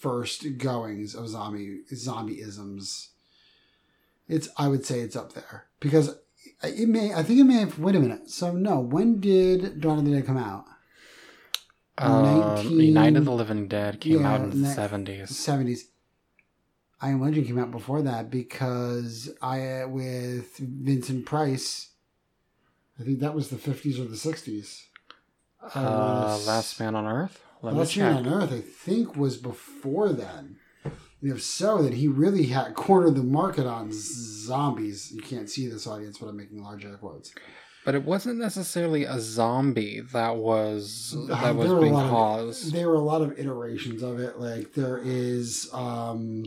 first 0.02 0.58
goings 0.58 1.14
of 1.14 1.28
zombie 1.28 1.80
zombieisms. 1.92 3.08
It's 4.28 4.48
I 4.58 4.66
would 4.68 4.84
say 4.84 5.00
it's 5.00 5.14
up 5.16 5.32
there 5.32 5.66
because 5.80 6.16
it 6.62 6.88
may 6.88 7.14
I 7.14 7.22
think 7.22 7.38
it 7.40 7.44
may 7.44 7.60
have 7.60 7.78
wait 7.78 7.94
a 7.94 8.00
minute. 8.00 8.28
So 8.28 8.52
no, 8.52 8.80
when 8.80 9.20
did 9.20 9.80
Dawn 9.80 10.00
of 10.00 10.04
the 10.04 10.10
Dead 10.10 10.26
come 10.26 10.36
out? 10.36 10.64
Um, 11.98 12.24
19 12.24 12.92
Night 12.94 13.16
of 13.16 13.24
the 13.26 13.32
Living 13.32 13.68
Dead 13.68 14.00
came 14.00 14.20
Yeah, 14.20 14.32
out 14.34 14.40
in 14.40 14.62
the 14.62 14.68
seventies. 14.68 15.36
seventies. 15.36 15.88
I 17.00 17.10
Am 17.10 17.20
Legend 17.20 17.46
came 17.46 17.58
out 17.58 17.70
before 17.70 18.02
that 18.02 18.30
because 18.30 19.30
I 19.40 19.84
with 19.84 20.56
Vincent 20.58 21.26
Price. 21.26 21.90
I 22.98 23.04
think 23.04 23.20
that 23.20 23.34
was 23.34 23.48
the 23.50 23.56
fifties 23.58 23.98
or 24.00 24.04
the 24.04 24.16
sixties. 24.16 24.86
Uh, 25.74 26.38
Last 26.46 26.80
Man 26.80 26.94
on 26.96 27.06
Earth. 27.06 27.40
Let 27.62 27.96
Man 27.96 28.16
on 28.26 28.26
Earth, 28.28 28.52
I 28.52 28.60
think, 28.60 29.16
was 29.16 29.36
before 29.36 30.12
then. 30.12 30.56
And 30.84 31.30
if 31.32 31.40
so, 31.42 31.82
then 31.82 31.92
he 31.92 32.08
really 32.08 32.46
had 32.46 32.74
cornered 32.74 33.14
the 33.14 33.22
market 33.22 33.66
on 33.66 33.90
zombies. 33.92 35.12
You 35.12 35.22
can't 35.22 35.48
see 35.48 35.68
this 35.68 35.86
audience, 35.86 36.18
but 36.18 36.26
I'm 36.26 36.36
making 36.36 36.62
large 36.62 36.84
air 36.84 36.96
quotes. 36.96 37.32
But 37.84 37.94
it 37.96 38.04
wasn't 38.04 38.38
necessarily 38.38 39.04
a 39.04 39.18
zombie 39.20 40.00
that 40.12 40.36
was 40.36 41.16
Uh, 41.30 41.40
that 41.42 41.56
was 41.56 41.68
there 41.68 41.80
being 41.80 41.92
lot 41.94 42.04
of- 42.04 42.10
caused. 42.10 42.72
There 42.72 42.88
were 42.88 42.94
a 42.94 43.00
lot 43.00 43.22
of 43.22 43.38
iterations 43.38 44.02
of 44.02 44.18
it. 44.20 44.38
Like 44.38 44.72
there 44.74 45.00
is 45.02 45.68
um, 45.72 46.44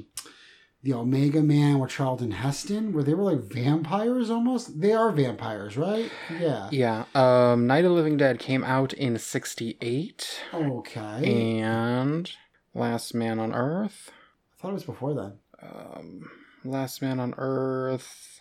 the 0.86 0.94
Omega 0.94 1.42
Man 1.42 1.80
with 1.80 1.89
Charlton 1.89 2.30
Heston, 2.30 2.94
where 2.94 3.04
they 3.04 3.15
were 3.15 3.24
like 3.24 3.39
vampires 3.51 4.30
almost. 4.30 4.80
They 4.80 4.94
are 4.94 5.12
vampires, 5.12 5.75
right? 5.77 6.12
Yeah. 6.39 6.70
Yeah. 6.72 7.06
Um, 7.15 7.65
Night 7.65 7.84
of 7.86 7.89
the 7.89 7.96
Living 7.96 8.18
Dead 8.18 8.38
came 8.38 8.63
out 8.63 8.94
in 8.94 9.18
'68, 9.18 10.42
Okay. 10.54 11.60
and 11.62 12.32
Last 12.75 13.15
Man 13.15 13.39
on 13.39 13.51
Earth. 13.51 14.12
I 14.54 14.62
thought 14.62 14.70
it 14.70 14.74
was 14.75 14.84
before 14.84 15.15
then. 15.15 15.34
Um, 15.60 16.30
Last 16.63 17.01
Man 17.01 17.20
on 17.20 17.34
Earth. 17.39 18.35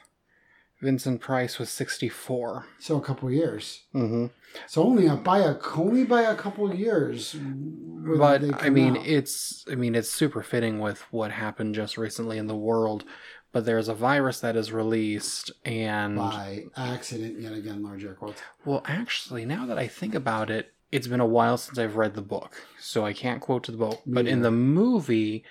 Vincent 0.85 1.21
Price 1.21 1.59
was 1.59 1.71
'64. 1.71 2.67
So 2.79 2.97
a 2.97 3.01
couple 3.01 3.31
years. 3.31 3.85
Mm-hmm. 3.95 4.27
So 4.67 4.85
only 4.85 5.07
a, 5.07 5.17
by 5.17 5.39
a 5.39 5.57
only 5.77 6.05
by 6.05 6.23
a 6.23 6.37
couple 6.37 6.73
years. 6.75 7.35
But 7.39 8.63
I 8.63 8.69
mean, 8.69 8.99
out. 8.99 9.07
it's 9.07 9.65
I 9.71 9.75
mean, 9.75 9.95
it's 9.95 10.11
super 10.11 10.43
fitting 10.43 10.79
with 10.79 11.01
what 11.11 11.33
happened 11.33 11.75
just 11.75 11.97
recently 11.97 12.39
in 12.39 12.47
the 12.47 12.57
world. 12.57 13.05
But 13.51 13.65
there's 13.65 13.89
a 13.89 13.95
virus 13.95 14.41
that 14.41 14.57
is 14.57 14.73
released, 14.73 15.53
and 15.65 16.17
by 16.17 16.65
accident 16.77 17.41
yet 17.41 17.53
again. 17.53 17.83
Large 17.83 18.05
air 18.05 18.15
quotes. 18.15 18.43
well, 18.65 18.83
actually, 18.87 19.45
now 19.45 19.65
that 19.67 19.79
I 19.79 19.87
think 19.87 20.15
about 20.15 20.51
it, 20.51 20.75
it's 20.93 21.07
been 21.07 21.21
a 21.21 21.27
while 21.27 21.57
since 21.57 21.79
I've 21.79 21.97
read 21.97 22.15
the 22.15 22.23
book, 22.23 22.67
so 22.79 23.07
I 23.07 23.13
can't 23.15 23.41
quote 23.41 23.65
to 23.65 23.73
the 23.73 23.79
book. 23.79 24.03
But 24.07 24.27
in 24.27 24.43
the 24.43 24.51
movie, 24.51 25.45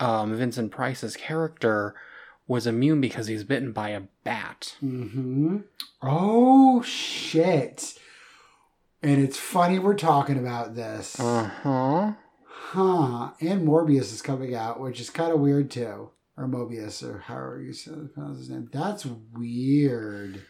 um, 0.00 0.34
Vincent 0.34 0.72
Price's 0.72 1.16
character 1.16 1.94
was 2.46 2.66
immune 2.66 3.00
because 3.00 3.26
he's 3.28 3.44
bitten 3.44 3.72
by 3.72 3.90
a 3.90 4.02
bat. 4.24 4.76
Mm-hmm. 4.82 5.58
Oh 6.02 6.82
shit! 6.82 7.94
And 9.02 9.22
it's 9.22 9.36
funny 9.38 9.78
we're 9.78 9.94
talking 9.94 10.38
about 10.38 10.74
this. 10.74 11.18
Uh 11.18 11.44
huh. 11.62 12.12
Huh. 12.44 13.30
And 13.40 13.66
Morbius 13.66 14.12
is 14.12 14.22
coming 14.22 14.54
out, 14.54 14.80
which 14.80 15.00
is 15.00 15.10
kind 15.10 15.32
of 15.32 15.40
weird 15.40 15.70
too. 15.70 16.10
Or 16.36 16.46
Mobius, 16.48 17.02
or 17.02 17.18
however 17.18 17.60
you 17.60 17.74
pronounce 18.14 18.38
his 18.38 18.48
name. 18.50 18.68
That's 18.72 19.04
weird. 19.06 20.42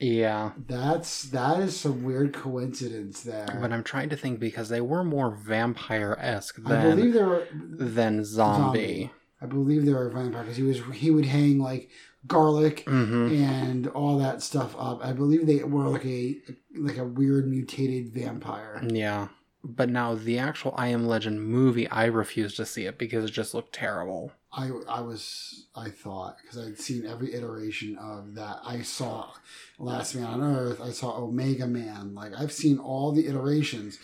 Yeah, 0.00 0.52
That's 0.68 1.24
that 1.30 1.58
is 1.60 1.76
some 1.78 2.04
weird 2.04 2.32
coincidence 2.32 3.22
there. 3.22 3.58
but 3.60 3.72
I'm 3.72 3.82
trying 3.82 4.08
to 4.10 4.16
think 4.16 4.38
because 4.38 4.68
they 4.68 4.80
were 4.80 5.02
more 5.02 5.30
vampire 5.32 6.16
esque 6.20 6.60
I 6.64 6.68
than 6.68 6.96
believe 6.96 7.14
there 7.14 7.26
were. 7.28 7.46
than 7.52 8.24
zombie. 8.24 9.10
I 9.40 9.46
believe 9.46 9.84
they 9.86 9.92
were 9.92 10.08
vampire 10.10 10.42
because 10.42 10.56
he 10.56 10.62
was 10.62 10.80
he 10.94 11.10
would 11.10 11.26
hang 11.26 11.58
like 11.58 11.90
garlic 12.26 12.84
Mm-hmm. 12.86 13.42
and 13.42 13.86
all 13.88 14.18
that 14.18 14.42
stuff 14.42 14.74
up. 14.78 15.04
I 15.04 15.12
believe 15.12 15.46
they 15.46 15.62
were 15.64 15.88
like 15.88 16.04
a 16.04 16.38
like 16.76 16.98
a 16.98 17.04
weird 17.04 17.48
mutated 17.48 18.12
vampire. 18.12 18.82
Yeah. 18.86 19.28
But 19.64 19.88
now 19.90 20.14
the 20.14 20.38
actual 20.38 20.72
I 20.76 20.88
Am 20.88 21.06
Legend 21.06 21.42
movie, 21.42 21.88
I 21.88 22.04
refused 22.04 22.56
to 22.56 22.66
see 22.66 22.86
it 22.86 22.96
because 22.96 23.24
it 23.24 23.32
just 23.32 23.54
looked 23.54 23.74
terrible. 23.74 24.32
I 24.52 24.70
I 24.88 25.00
was 25.00 25.66
I 25.74 25.90
thought 25.90 26.36
because 26.40 26.58
I'd 26.58 26.78
seen 26.78 27.04
every 27.06 27.34
iteration 27.34 27.98
of 27.98 28.34
that. 28.36 28.60
I 28.64 28.82
saw 28.82 29.30
Last 29.78 30.14
Man 30.14 30.24
on 30.24 30.42
Earth. 30.42 30.80
I 30.80 30.90
saw 30.90 31.16
Omega 31.18 31.66
Man. 31.66 32.14
Like 32.14 32.32
I've 32.38 32.52
seen 32.52 32.78
all 32.78 33.12
the 33.12 33.26
iterations, 33.26 33.98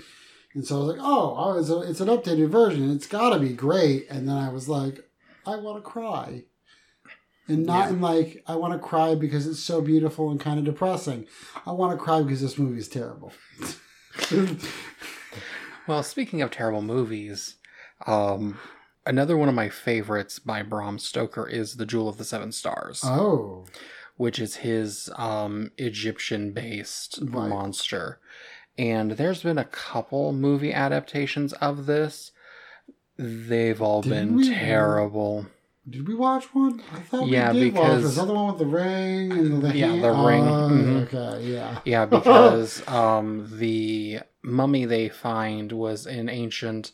and 0.54 0.66
so 0.66 0.76
I 0.76 0.78
was 0.80 0.88
like, 0.96 1.06
oh, 1.06 1.34
oh 1.38 1.58
it's, 1.58 1.70
a, 1.70 1.80
it's 1.90 2.00
an 2.00 2.08
updated 2.08 2.48
version. 2.50 2.90
It's 2.90 3.06
got 3.06 3.30
to 3.30 3.38
be 3.38 3.54
great. 3.54 4.06
And 4.10 4.28
then 4.28 4.36
I 4.36 4.50
was 4.50 4.68
like, 4.68 5.03
I 5.46 5.56
want 5.56 5.76
to 5.82 5.82
cry, 5.90 6.44
and 7.48 7.66
not 7.66 7.86
Yeah. 7.86 7.90
in 7.90 8.00
like 8.00 8.42
I 8.46 8.56
want 8.56 8.72
to 8.72 8.78
cry 8.78 9.14
because 9.14 9.46
it's 9.46 9.60
so 9.62 9.80
beautiful 9.80 10.30
and 10.30 10.40
kind 10.40 10.58
of 10.58 10.64
depressing. 10.64 11.26
I 11.66 11.72
want 11.72 11.96
to 11.98 12.02
cry 12.02 12.22
because 12.22 12.40
this 12.40 12.58
movie 12.58 12.78
is 12.78 12.88
terrible. 12.88 13.32
Well, 15.86 16.02
speaking 16.02 16.40
of 16.40 16.50
terrible 16.50 16.80
movies, 16.80 17.56
um, 18.06 18.58
another 19.04 19.36
one 19.36 19.50
of 19.50 19.54
my 19.54 19.68
favorites 19.68 20.38
by 20.38 20.62
Bram 20.62 20.98
Stoker 20.98 21.46
is 21.46 21.76
The 21.76 21.84
Jewel 21.84 22.08
of 22.08 22.16
the 22.16 22.24
Seven 22.24 22.52
Stars, 22.52 23.02
oh, 23.04 23.66
which 24.16 24.38
is 24.38 24.56
his 24.56 25.10
um, 25.16 25.72
Egyptian 25.76 26.52
based 26.52 27.18
Right. 27.20 27.48
monster. 27.50 28.18
And 28.78 29.12
there's 29.12 29.42
been 29.42 29.58
a 29.58 29.64
couple 29.66 30.32
movie 30.32 30.72
adaptations 30.72 31.52
of 31.54 31.84
this. 31.84 32.32
They've 33.16 33.80
all 33.80 34.02
Didn't 34.02 34.26
been 34.28 34.36
we- 34.36 34.48
terrible. 34.54 35.46
did 35.88 36.08
we 36.08 36.14
watch 36.14 36.52
one? 36.54 36.82
I 36.92 37.00
thought 37.00 37.28
Yeah, 37.28 37.52
we 37.52 37.60
did 37.60 37.74
watch. 37.74 37.86
because- 37.96 38.16
the 38.16 38.24
one 38.24 38.48
with 38.48 38.58
the 38.58 38.66
ring 38.66 39.32
and 39.32 39.62
the 39.62 39.76
Yeah, 39.76 39.86
hand? 39.88 40.02
the 40.04 40.10
ring, 40.10 40.42
Oh, 40.48 40.68
mhm. 40.70 41.14
Okay, 41.14 41.52
yeah. 41.52 41.78
Yeah, 41.84 42.06
because 42.16 42.86
um, 42.88 43.48
the 43.58 44.20
mummy 44.42 44.84
they 44.84 45.08
find 45.08 45.70
was 45.72 46.06
an 46.06 46.28
ancient. 46.28 46.92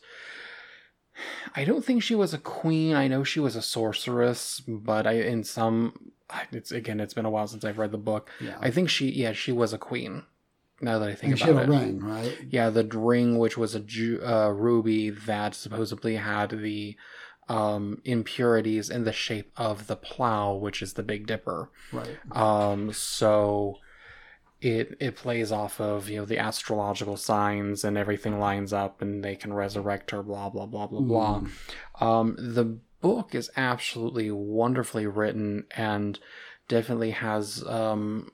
I 1.55 1.63
don't 1.65 1.83
think 1.85 2.03
she 2.03 2.15
was 2.15 2.33
a 2.33 2.37
queen. 2.37 2.95
I 2.95 3.07
know 3.07 3.23
she 3.23 3.39
was 3.39 3.55
a 3.55 3.61
sorceress, 3.61 4.61
but 4.67 5.05
I 5.07 5.13
in 5.21 5.43
some. 5.43 6.11
It's 6.51 6.71
again. 6.71 6.99
It's 6.99 7.13
been 7.13 7.25
a 7.25 7.29
while 7.29 7.47
since 7.47 7.65
I've 7.65 7.77
read 7.77 7.91
the 7.91 7.97
book. 7.97 8.29
Yeah. 8.39 8.57
I 8.61 8.71
think 8.71 8.89
she. 8.89 9.09
Yeah, 9.11 9.33
she 9.33 9.51
was 9.51 9.73
a 9.73 9.77
queen. 9.77 10.23
Now 10.81 10.99
that 10.99 11.09
I 11.09 11.15
think 11.15 11.39
and 11.39 11.49
about 11.49 11.63
it. 11.63 11.69
ring, 11.69 11.99
right? 11.99 12.37
Yeah, 12.49 12.69
the 12.69 12.83
ring, 12.83 13.37
which 13.37 13.57
was 13.57 13.75
a 13.75 13.79
ju- 13.79 14.21
uh, 14.25 14.49
ruby 14.49 15.09
that 15.09 15.53
supposedly 15.53 16.15
had 16.15 16.49
the 16.49 16.97
um, 17.47 18.01
impurities 18.05 18.89
in 18.89 19.03
the 19.03 19.11
shape 19.11 19.51
of 19.57 19.87
the 19.87 19.95
plow, 19.95 20.53
which 20.53 20.81
is 20.81 20.93
the 20.93 21.03
Big 21.03 21.27
Dipper. 21.27 21.69
Right. 21.91 22.17
Um, 22.31 22.93
so 22.93 23.77
it 24.61 24.95
it 24.99 25.15
plays 25.15 25.51
off 25.51 25.81
of 25.81 26.07
you 26.07 26.17
know 26.17 26.25
the 26.25 26.37
astrological 26.37 27.17
signs 27.17 27.83
and 27.83 27.97
everything 27.97 28.39
lines 28.39 28.71
up 28.71 29.01
and 29.01 29.23
they 29.23 29.35
can 29.35 29.53
resurrect 29.53 30.11
her. 30.11 30.23
Blah 30.23 30.49
blah 30.49 30.65
blah 30.65 30.87
blah 30.87 31.01
blah. 31.01 31.41
Mm. 31.41 32.05
Um, 32.05 32.35
the 32.37 32.79
book 33.01 33.35
is 33.35 33.49
absolutely 33.57 34.31
wonderfully 34.31 35.07
written 35.07 35.65
and 35.75 36.19
definitely 36.67 37.11
has 37.11 37.65
um, 37.67 38.31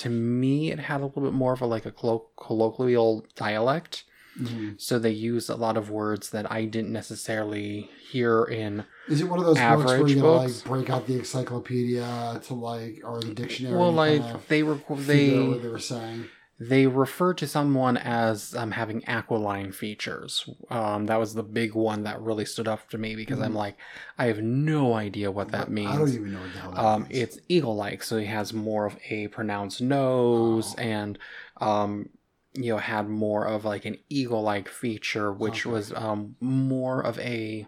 to 0.00 0.08
me 0.08 0.70
it 0.70 0.78
had 0.78 1.00
a 1.00 1.06
little 1.06 1.22
bit 1.22 1.32
more 1.32 1.52
of 1.52 1.60
a 1.60 1.66
like 1.66 1.86
a 1.86 1.90
collo- 1.92 2.26
colloquial 2.36 3.24
dialect. 3.34 4.04
Mhm. 4.40 4.78
So 4.78 4.98
they 4.98 5.12
used 5.12 5.48
a 5.48 5.54
lot 5.56 5.78
of 5.78 5.88
words 5.88 6.28
that 6.30 6.50
I 6.52 6.66
didn't 6.66 6.92
necessarily 6.92 7.88
hear 8.10 8.44
in 8.44 8.84
Is 9.08 9.22
it 9.22 9.28
one 9.30 9.38
of 9.38 9.46
those 9.46 9.58
books 9.58 9.84
where 9.86 10.06
you 10.08 10.16
gotta 10.16 10.28
like 10.48 10.64
break 10.64 10.90
out 10.90 11.06
the 11.06 11.14
encyclopedia 11.14 12.40
to 12.44 12.54
like 12.54 13.00
or 13.02 13.20
the 13.20 13.32
dictionary? 13.34 13.76
well, 13.78 13.92
like 13.92 14.48
they 14.48 14.62
were 14.62 14.78
they 14.96 15.38
what 15.40 15.62
they 15.62 15.68
were 15.68 15.78
saying. 15.78 16.26
They 16.58 16.86
refer 16.86 17.34
to 17.34 17.46
someone 17.46 17.96
as 17.98 18.54
um, 18.54 18.70
having 18.70 19.04
aquiline 19.04 19.72
features. 19.72 20.48
Um, 20.70 21.04
that 21.06 21.18
was 21.20 21.34
the 21.34 21.42
big 21.42 21.74
one 21.74 22.04
that 22.04 22.20
really 22.22 22.46
stood 22.46 22.66
up 22.66 22.88
to 22.90 22.98
me 22.98 23.14
because 23.14 23.40
I'm 23.40 23.54
like, 23.54 23.76
I 24.16 24.26
have 24.26 24.38
no 24.40 24.94
idea 24.94 25.30
what 25.30 25.50
that 25.52 25.70
means. 25.70 25.90
Mm-hmm. 25.90 25.96
I 25.96 26.06
don't 26.06 26.14
even 26.14 26.32
know 26.32 26.40
what 26.40 26.52
the 26.54 26.58
hell 26.60 26.70
that 26.72 26.84
Um, 26.84 27.02
means. 27.02 27.14
it's 27.14 27.38
eagle-like, 27.48 28.02
so 28.02 28.16
he 28.16 28.24
has 28.26 28.54
more 28.54 28.86
of 28.86 28.96
a 29.10 29.28
pronounced 29.28 29.82
nose, 29.82 30.74
Oh. 30.78 30.82
and 30.82 31.18
um, 31.58 32.08
you 32.54 32.72
know, 32.72 32.78
had 32.78 33.06
more 33.06 33.44
of 33.46 33.66
like 33.66 33.84
an 33.84 33.98
eagle-like 34.08 34.68
feature, 34.70 35.30
which 35.30 35.66
Okay. 35.66 35.70
was 35.74 35.92
um 35.92 36.36
more 36.40 37.00
of 37.02 37.18
a 37.18 37.66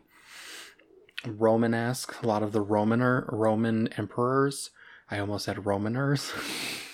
Romanesque. 1.27 2.23
A 2.23 2.27
lot 2.27 2.43
of 2.43 2.53
the 2.53 2.65
Romaner 2.65 3.27
Roman 3.31 3.89
emperors. 3.99 4.71
I 5.11 5.19
almost 5.19 5.45
said 5.45 5.67
Romaners. 5.67 6.33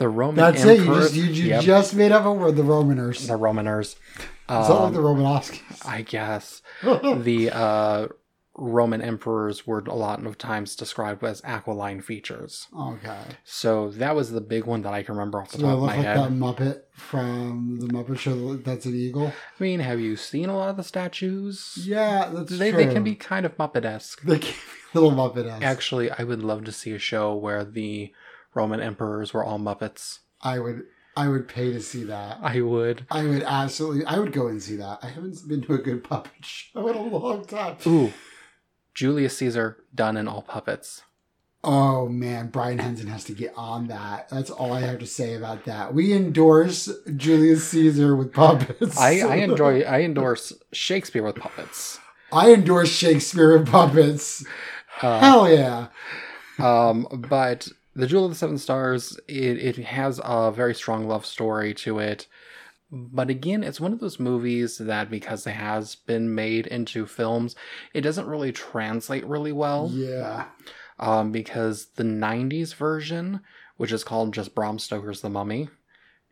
the 0.00 0.08
Roman 0.08 0.34
That's 0.36 0.64
it. 0.64 0.78
You 0.80 0.86
just 0.86 1.14
you, 1.14 1.24
you 1.24 1.44
Yep, 1.50 1.62
just 1.62 1.94
made 1.94 2.10
up 2.10 2.24
a 2.24 2.32
word. 2.32 2.56
The 2.56 2.64
Romaners. 2.64 3.26
the 3.28 3.36
Romaners. 3.36 3.94
It's 4.18 4.24
not 4.48 4.68
like 4.70 4.80
Um, 4.88 4.94
the 4.94 5.00
Romanovskis. 5.00 5.86
I 5.86 6.02
guess 6.02 6.62
the 6.82 7.50
uh, 7.54 8.08
Roman 8.56 9.00
emperors 9.00 9.66
were 9.66 9.78
a 9.86 9.94
lot 9.94 10.24
of 10.26 10.36
times 10.38 10.74
described 10.74 11.22
as 11.22 11.40
aquiline 11.44 12.00
features. 12.00 12.66
okay. 12.76 13.20
So 13.44 13.90
that 13.90 14.16
was 14.16 14.32
the 14.32 14.40
big 14.40 14.64
one 14.64 14.82
that 14.82 14.92
I 14.92 15.02
can 15.02 15.14
remember 15.14 15.40
off 15.40 15.52
the 15.52 15.58
So 15.58 15.64
top 15.64 15.74
of 15.74 15.80
my 15.82 15.86
like 15.96 16.04
head. 16.04 16.16
that 16.18 16.30
Muppet 16.32 16.80
from 16.94 17.78
the 17.80 17.86
Muppet 17.86 18.18
Show. 18.18 18.56
That's 18.56 18.86
an 18.86 18.94
eagle. 18.96 19.28
I 19.28 19.62
mean, 19.62 19.80
have 19.80 20.00
you 20.00 20.16
seen 20.16 20.48
a 20.48 20.56
lot 20.56 20.70
of 20.70 20.76
the 20.76 20.82
statues? 20.84 21.78
Yeah, 21.80 22.30
that's 22.34 22.58
they, 22.58 22.70
true. 22.72 22.84
they 22.84 22.92
can 22.92 23.04
be 23.04 23.14
kind 23.14 23.46
of 23.46 23.56
Muppet-esque. 23.56 24.22
They 24.22 24.38
can 24.38 24.52
be 24.52 24.98
little 25.00 25.12
Muppet 25.12 25.46
esque. 25.46 25.62
Actually, 25.62 26.10
I 26.10 26.24
would 26.24 26.42
love 26.42 26.64
to 26.64 26.72
see 26.72 26.90
a 26.92 26.98
show 26.98 27.34
where 27.34 27.64
the 27.64 28.12
Roman 28.54 28.80
emperors 28.80 29.32
were 29.32 29.44
all 29.44 29.58
Muppets. 29.58 30.20
I 30.42 30.58
would. 30.58 30.82
I 31.16 31.28
would 31.28 31.48
pay 31.48 31.72
to 31.72 31.80
see 31.80 32.04
that. 32.04 32.38
I 32.40 32.60
would. 32.60 33.04
I 33.10 33.24
would 33.24 33.42
absolutely. 33.42 34.04
I 34.06 34.18
would 34.18 34.32
go 34.32 34.46
and 34.46 34.62
see 34.62 34.76
that. 34.76 35.00
I 35.02 35.08
haven't 35.08 35.46
been 35.48 35.60
to 35.62 35.74
a 35.74 35.78
good 35.78 36.04
puppet 36.04 36.32
show 36.44 36.88
in 36.88 36.96
a 36.96 37.02
long 37.02 37.44
time. 37.44 37.76
Ooh, 37.86 38.12
Julius 38.94 39.36
Caesar 39.38 39.84
done 39.94 40.16
in 40.16 40.28
all 40.28 40.42
puppets. 40.42 41.02
Oh 41.62 42.08
man, 42.08 42.46
Brian 42.48 42.78
Henson 42.78 43.08
has 43.08 43.24
to 43.24 43.32
get 43.34 43.52
on 43.54 43.88
that. 43.88 44.30
That's 44.30 44.50
all 44.50 44.72
I 44.72 44.80
have 44.80 44.98
to 45.00 45.06
say 45.06 45.34
about 45.34 45.66
that. 45.66 45.92
We 45.92 46.14
endorse 46.14 46.88
Julius 47.16 47.68
Caesar 47.68 48.16
with 48.16 48.32
puppets. 48.32 48.96
I, 48.98 49.20
I 49.20 49.34
enjoy. 49.44 49.82
I 49.82 50.00
endorse 50.00 50.54
Shakespeare 50.72 51.22
with 51.22 51.36
puppets. 51.36 51.98
I 52.32 52.52
endorse 52.54 52.88
Shakespeare 52.90 53.58
with 53.58 53.68
puppets. 53.68 54.44
Uh, 55.02 55.18
Hell 55.20 55.50
yeah. 55.50 55.88
um, 56.58 57.06
but 57.28 57.68
the 57.94 58.06
Jewel 58.06 58.24
of 58.26 58.30
the 58.30 58.36
Seven 58.36 58.58
Stars, 58.58 59.18
it, 59.28 59.58
it 59.58 59.76
has 59.84 60.20
a 60.24 60.50
very 60.52 60.74
strong 60.74 61.06
love 61.08 61.26
story 61.26 61.74
to 61.74 61.98
it. 61.98 62.26
But 62.92 63.30
again, 63.30 63.62
it's 63.62 63.80
one 63.80 63.92
of 63.92 64.00
those 64.00 64.18
movies 64.18 64.78
that 64.78 65.10
because 65.10 65.46
it 65.46 65.52
has 65.52 65.94
been 65.94 66.34
made 66.34 66.66
into 66.66 67.06
films, 67.06 67.54
it 67.94 68.00
doesn't 68.00 68.26
really 68.26 68.50
translate 68.52 69.24
really 69.24 69.52
well. 69.52 69.90
Yeah. 69.92 70.46
Um, 70.98 71.30
because 71.32 71.86
the 71.94 72.02
90s 72.02 72.74
version, 72.74 73.40
which 73.76 73.92
is 73.92 74.04
called 74.04 74.34
just 74.34 74.54
Bram 74.54 74.78
Stoker's 74.78 75.20
The 75.20 75.30
Mummy, 75.30 75.68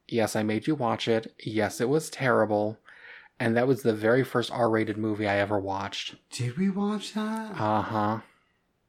yes, 0.09 0.35
I 0.37 0.43
made 0.43 0.67
you 0.67 0.75
watch 0.75 1.07
it. 1.07 1.33
Yes, 1.43 1.81
it 1.81 1.89
was 1.89 2.11
terrible. 2.11 2.79
And 3.41 3.57
that 3.57 3.69
was 3.69 3.83
the 3.83 3.95
very 3.95 4.25
first 4.25 4.51
R 4.51 4.69
rated 4.69 4.99
movie 4.99 5.29
I 5.29 5.37
ever 5.39 5.61
watched. 5.61 6.17
Did 6.31 6.59
we 6.59 6.71
watch 6.71 7.15
that? 7.15 7.53
Uh 7.53 7.83
huh. 7.83 8.19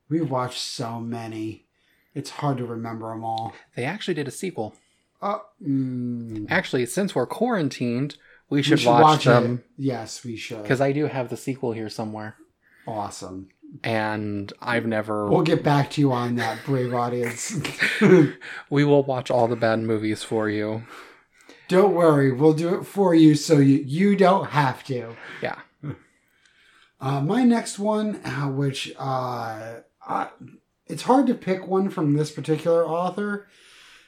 we 0.10 0.22
watched 0.22 0.60
so 0.60 1.00
many. 1.00 1.68
It's 2.16 2.30
hard 2.32 2.58
to 2.58 2.66
remember 2.66 3.10
them 3.10 3.24
all. 3.24 3.54
They 3.76 3.86
actually 3.86 4.14
did 4.16 4.28
a 4.28 4.32
sequel. 4.32 4.76
Oh, 5.22 5.44
mm, 5.62 6.46
Actually, 6.50 6.86
since 6.86 7.14
we're 7.14 7.26
quarantined, 7.26 8.16
we 8.50 8.58
we 8.58 8.64
should, 8.64 8.86
watch, 8.86 9.26
them 9.26 9.64
it. 9.78 9.84
Yes, 9.84 10.24
we 10.24 10.36
should. 10.38 10.62
because 10.64 10.82
I 10.82 10.92
do 10.92 11.06
have 11.08 11.30
the 11.30 11.38
sequel 11.38 11.74
here 11.74 11.90
somewhere, 11.90 12.36
awesome. 12.88 13.50
and 13.84 14.52
I've 14.62 14.86
never. 14.86 15.30
We'll 15.30 15.42
get 15.42 15.64
back 15.64 15.92
to 15.92 16.02
you 16.02 16.12
on 16.12 16.36
that, 16.38 16.64
brave 16.66 16.94
audience. 16.94 17.54
we 18.70 18.84
will 18.86 19.04
watch 19.04 19.30
all 19.30 19.48
the 19.48 19.56
bad 19.58 19.80
movies 19.80 20.24
for 20.24 20.50
you. 20.50 20.84
don't 21.68 21.94
worry, 21.94 22.32
we'll 22.32 22.54
do 22.54 22.80
it 22.80 22.86
for 22.86 23.14
you, 23.14 23.36
so 23.36 23.58
you 23.58 23.84
you 23.86 24.16
don't 24.16 24.52
have 24.52 24.84
to. 24.86 25.16
Yeah. 25.44 25.60
Uh, 27.02 27.22
my 27.22 27.44
next 27.46 27.80
one, 27.80 28.20
uh, 28.26 28.48
which 28.50 28.92
uh, 29.00 29.80
I, 30.06 30.28
it's 30.90 31.04
hard 31.04 31.28
to 31.28 31.36
pick 31.36 31.68
one 31.68 31.90
from 31.90 32.14
this 32.14 32.32
particular 32.32 32.86
author 32.86 33.48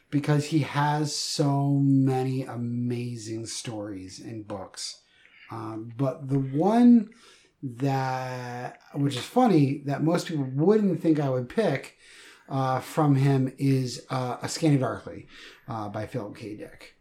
because 0.10 0.48
he 0.48 0.60
has 0.60 1.16
so 1.16 1.70
many 1.80 2.44
amazing 2.44 3.46
stories 3.46 4.20
and 4.20 4.48
books. 4.48 5.02
Um, 5.52 5.94
but 5.96 6.28
the 6.28 6.40
one 6.40 7.10
that, 7.62 8.80
which 8.94 9.16
is 9.16 9.24
funny, 9.24 9.84
that 9.86 10.04
most 10.04 10.28
people 10.28 10.50
wouldn't 10.56 11.02
think 11.02 11.20
I 11.20 11.30
would 11.30 11.50
pick 11.50 11.98
uh, 12.50 12.80
from 12.80 13.16
him 13.16 13.54
is 13.58 14.06
uh, 14.10 14.38
A 14.42 14.50
Scanner 14.50 14.80
Darkly 14.80 15.28
uh, 15.68 15.88
by 15.90 16.08
Philip 16.08 16.36
K. 16.36 16.56
Dick. 16.56 16.96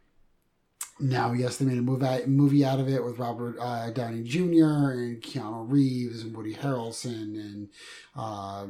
Now, 1.01 1.33
yes, 1.33 1.57
they 1.57 1.65
made 1.65 1.79
a 1.79 1.83
movie 1.83 2.07
out, 2.07 2.29
movie 2.29 2.65
out 2.65 2.79
of 2.79 2.89
it 2.89 3.03
with 3.03 3.19
Robert 3.19 3.57
uh, 3.59 3.91
Downey 3.91 4.23
Jr. 4.23 4.93
and 4.93 5.23
Keanu 5.23 5.65
Reeves 5.69 6.23
and 6.23 6.37
Woody 6.37 6.55
Harrelson 6.55 7.35
and 7.35 7.69
uh, 8.15 8.67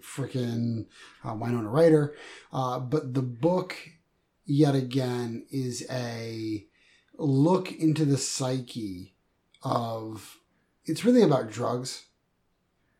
freaking 0.00 0.86
uh, 1.24 1.34
Winona 1.34 1.68
Ryder. 1.68 2.14
Uh, 2.52 2.78
but 2.78 3.14
the 3.14 3.22
book, 3.22 3.76
yet 4.44 4.74
again, 4.74 5.46
is 5.50 5.86
a 5.90 6.66
look 7.16 7.72
into 7.72 8.04
the 8.04 8.18
psyche 8.18 9.14
of. 9.62 10.38
It's 10.84 11.04
really 11.04 11.22
about 11.22 11.50
drugs, 11.50 12.04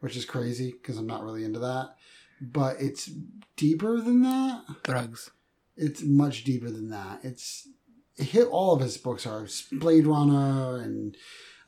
which 0.01 0.16
is 0.16 0.25
crazy 0.25 0.73
because 0.73 0.97
I'm 0.99 1.07
not 1.07 1.23
really 1.23 1.45
into 1.45 1.61
that. 1.61 1.95
But 2.40 2.81
it's 2.81 3.11
deeper 3.57 4.01
than 4.01 4.23
that 4.23 4.64
Drugs. 4.83 5.31
it's 5.77 6.03
much 6.03 6.45
deeper 6.45 6.71
than 6.71 6.90
that. 6.90 7.21
It's 7.23 7.69
hit 8.16 8.48
all 8.48 8.74
of 8.74 8.81
his 8.81 8.96
books 8.96 9.26
are 9.26 9.46
Blade 9.72 10.07
Runner 10.07 10.79
and 10.79 11.16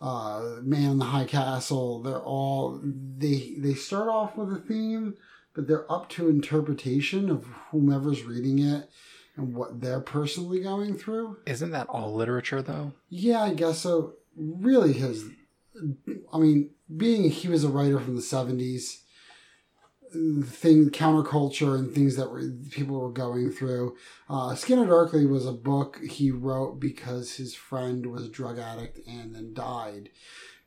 uh, 0.01 0.57
Man 0.63 0.93
in 0.93 0.99
the 0.99 1.07
High 1.07 1.25
Castle. 1.25 2.03
They're 2.03 2.23
all 2.23 2.81
they 2.83 3.55
they 3.59 3.75
start 3.75 4.09
off 4.09 4.37
with 4.37 4.53
a 4.53 4.61
theme, 4.61 5.17
but 5.55 5.67
they're 5.67 5.91
up 5.91 6.09
to 6.11 6.29
interpretation 6.29 7.31
of 7.31 7.45
whomever's 7.71 8.25
reading 8.25 8.59
it 8.61 8.89
and 9.37 9.55
what 9.55 9.81
they're 9.81 10.01
personally 10.01 10.61
going 10.61 10.97
through. 10.97 11.39
Isn't 11.47 11.71
that 11.73 11.89
all 11.89 12.15
literature 12.15 12.63
though? 12.63 12.93
Yeah, 13.09 13.43
I 13.43 13.55
guess 13.55 13.81
so. 13.81 14.15
Really, 14.37 14.93
his. 14.93 15.25
I 16.33 16.39
mean, 16.39 16.71
being 16.97 17.31
he 17.31 17.49
was 17.49 17.65
a 17.65 17.69
writer 17.69 18.01
from 18.01 18.17
the 18.17 18.23
seventies, 18.23 19.03
thing 20.11 20.91
counterculture 20.91 21.79
and 21.79 21.93
things 21.93 22.17
that 22.17 22.31
were, 22.31 22.43
people 22.71 23.01
were 23.01 23.13
going 23.13 23.51
through. 23.51 23.97
Uh, 24.29 24.55
Scanner 24.55 24.87
Darkly 24.87 25.27
was 25.27 25.47
a 25.47 25.53
book 25.53 25.99
he 26.03 26.31
wrote 26.31 26.81
because 26.81 27.37
his 27.37 27.55
friend 27.55 28.07
was 28.07 28.25
a 28.25 28.31
drug 28.31 28.59
addict 28.59 28.99
and 29.07 29.35
then 29.35 29.55
died. 29.55 30.11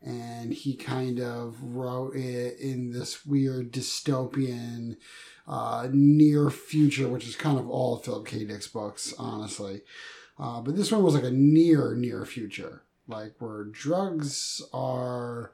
And 0.02 0.52
he 0.52 0.76
kind 0.76 1.20
of 1.20 1.62
wrote 1.62 2.16
it 2.16 2.60
in 2.60 2.92
this 2.92 3.26
weird 3.26 3.72
dystopian, 3.72 4.98
uh, 5.48 5.88
near 5.92 6.50
future, 6.50 7.08
which 7.08 7.28
is 7.28 7.36
kind 7.36 7.60
of 7.60 7.70
all 7.70 7.98
Philip 7.98 8.26
K. 8.26 8.46
Dick's 8.46 8.68
books, 8.68 9.14
honestly. 9.20 9.82
Uh, 10.40 10.62
but 10.62 10.76
this 10.76 10.92
one 10.92 11.04
was 11.04 11.14
like 11.14 11.24
a 11.24 11.32
near, 11.32 11.94
near 11.94 12.26
future, 12.26 12.82
like 13.08 13.36
where 13.40 13.66
drugs 13.66 14.62
are 14.74 15.52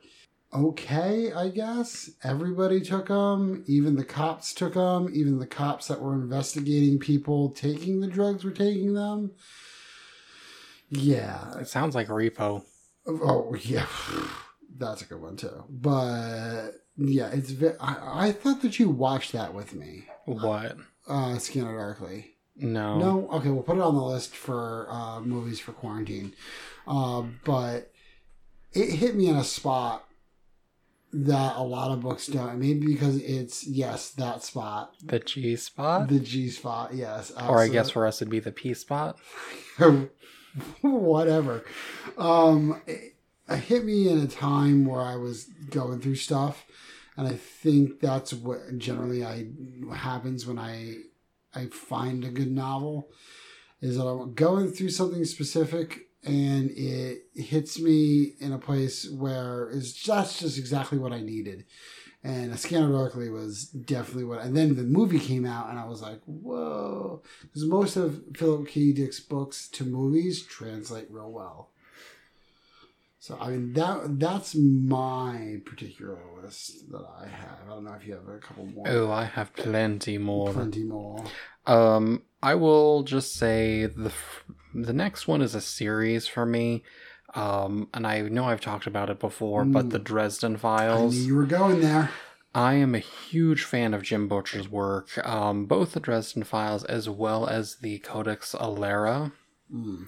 okay, 0.53 1.31
I 1.31 1.49
guess. 1.49 2.09
Everybody 2.23 2.81
took 2.81 3.07
them. 3.07 3.63
Even 3.67 3.95
the 3.95 4.05
cops 4.05 4.53
took 4.53 4.73
them. 4.73 5.09
Even 5.13 5.39
the 5.39 5.47
cops 5.47 5.87
that 5.87 6.01
were 6.01 6.15
investigating 6.15 6.99
people 6.99 7.51
taking 7.51 7.99
the 7.99 8.07
drugs 8.07 8.43
were 8.43 8.51
taking 8.51 8.93
them. 8.93 9.31
Yeah. 10.89 11.57
It 11.59 11.67
sounds 11.67 11.95
like 11.95 12.07
repo. 12.07 12.63
Oh, 13.07 13.55
yeah. 13.61 13.87
That's 14.77 15.01
a 15.01 15.05
good 15.05 15.21
one, 15.21 15.37
too. 15.37 15.63
But 15.69 16.71
yeah, 16.97 17.29
it's. 17.31 17.49
Ve- 17.49 17.77
I, 17.79 18.27
I 18.27 18.31
thought 18.31 18.61
that 18.61 18.79
you 18.79 18.89
watched 18.89 19.31
that 19.31 19.53
with 19.53 19.73
me. 19.73 20.05
What? 20.25 20.77
Uh, 21.07 21.37
Scanner 21.39 21.75
Darkly. 21.75 22.35
No. 22.55 22.97
No, 22.97 23.29
okay, 23.29 23.49
we'll 23.49 23.63
put 23.63 23.77
it 23.77 23.83
on 23.83 23.95
the 23.95 24.03
list 24.03 24.35
for 24.35 24.87
uh, 24.89 25.21
movies 25.21 25.59
for 25.59 25.71
quarantine. 25.71 26.33
Uh, 26.87 27.23
but 27.45 27.91
it 28.73 28.93
hit 28.93 29.15
me 29.15 29.27
in 29.27 29.35
a 29.35 29.43
spot 29.43 30.06
that 31.13 31.55
a 31.55 31.63
lot 31.63 31.91
of 31.91 32.01
books 32.01 32.27
don't. 32.27 32.59
Maybe 32.59 32.85
because 32.87 33.17
it's 33.21 33.65
yes, 33.65 34.09
that 34.11 34.43
spot, 34.43 34.93
The 35.03 35.19
G 35.19 35.55
spot? 35.55 36.09
the 36.09 36.19
G 36.19 36.49
spot. 36.49 36.93
Yes, 36.93 37.31
or 37.31 37.59
I 37.61 37.67
guess 37.69 37.89
for 37.91 38.05
us 38.05 38.21
it'd 38.21 38.29
be 38.31 38.39
the 38.39 38.51
P 38.51 38.73
spot. 38.73 39.17
whatever. 40.81 41.63
Um, 42.17 42.81
it, 42.87 43.15
it 43.49 43.57
hit 43.59 43.85
me 43.85 44.09
in 44.09 44.19
a 44.19 44.27
time 44.27 44.85
where 44.85 45.01
I 45.01 45.15
was 45.15 45.45
going 45.69 46.01
through 46.01 46.15
stuff, 46.15 46.65
and 47.15 47.27
I 47.27 47.33
think 47.33 47.99
that's 47.99 48.33
what 48.33 48.77
generally 48.77 49.23
I 49.23 49.47
happens 49.95 50.45
when 50.45 50.59
I 50.59 50.95
I 51.55 51.67
find 51.67 52.23
a 52.23 52.29
good 52.29 52.51
novel. 52.51 53.09
is 53.81 53.97
that 53.97 54.05
I'm 54.05 54.33
going 54.33 54.71
through 54.71 54.89
something 54.89 55.23
specific 55.25 56.06
and 56.27 56.71
it 56.71 57.23
hits 57.35 57.79
me 57.79 58.33
in 58.39 58.51
a 58.53 58.59
place 58.59 59.09
where 59.09 59.69
it's 59.69 59.93
just 59.93 60.39
just 60.39 60.57
exactly 60.57 60.97
what 60.97 61.13
I 61.13 61.21
needed. 61.21 61.65
And 62.23 62.51
A 62.51 62.57
Scanner 62.57 62.91
Darkly 62.91 63.29
was 63.29 63.65
definitely 63.65 64.25
what. 64.25 64.41
And 64.41 64.57
then 64.57 64.75
the 64.75 64.83
movie 64.83 65.19
came 65.19 65.45
out, 65.45 65.69
and 65.69 65.79
I 65.79 65.85
was 65.85 66.01
like, 66.01 66.19
"Whoa!" 66.25 67.21
Because 67.41 67.65
most 67.65 67.95
of 67.95 68.21
Philip 68.35 68.67
K. 68.67 68.91
Dick's 68.91 69.19
books 69.19 69.67
to 69.69 69.85
movies 69.85 70.43
translate 70.43 71.07
real 71.09 71.31
well. 71.31 71.71
So 73.27 73.37
I 73.41 73.49
mean 73.49 73.73
that 73.73 74.19
that's 74.19 74.55
my 74.55 75.57
particular 75.65 76.17
list 76.41 76.89
that 76.91 77.05
I 77.19 77.27
have. 77.27 77.57
I 77.65 77.69
don't 77.69 77.83
know 77.83 77.93
if 77.93 78.07
you 78.07 78.13
have 78.13 78.27
a 78.27 78.37
couple 78.37 78.65
more. 78.67 78.85
Oh, 78.87 79.11
I 79.11 79.25
have 79.25 79.53
plenty 79.53 80.17
more. 80.17 80.53
plenty 80.53 80.85
more. 80.85 81.25
Um, 81.65 82.23
I 82.41 82.55
will 82.55 83.03
just 83.03 83.33
say 83.33 83.85
the 83.87 84.11
f- 84.11 84.45
the 84.85 84.93
next 84.93 85.27
one 85.27 85.41
is 85.41 85.55
a 85.55 85.61
series 85.61 86.27
for 86.27 86.45
me. 86.45 86.83
Um, 87.35 87.89
and 87.93 88.07
I 88.07 88.21
know 88.21 88.45
I've 88.45 88.61
talked 88.61 88.87
about 88.87 89.09
it 89.09 89.19
before, 89.19 89.65
but 89.65 89.89
the 89.89 89.99
Dresden 89.99 90.51
I 90.51 90.53
knew 90.53 90.57
Files. 90.59 91.15
you 91.17 91.35
were 91.35 91.45
going 91.45 91.81
there. 91.81 92.09
I 92.55 92.75
am 92.75 92.95
a 92.95 92.99
huge 92.99 93.63
fan 93.63 93.93
of 93.93 94.01
Jim 94.01 94.27
Butcher's 94.27 94.69
work, 94.69 95.17
um, 95.27 95.65
both 95.65 95.91
the 95.91 95.99
Dresden 95.99 96.43
Files 96.43 96.83
as 96.85 97.09
well 97.09 97.45
as 97.47 97.75
the 97.75 97.99
Codex 97.99 98.55
Alera 98.57 99.31
Mm. 99.71 100.05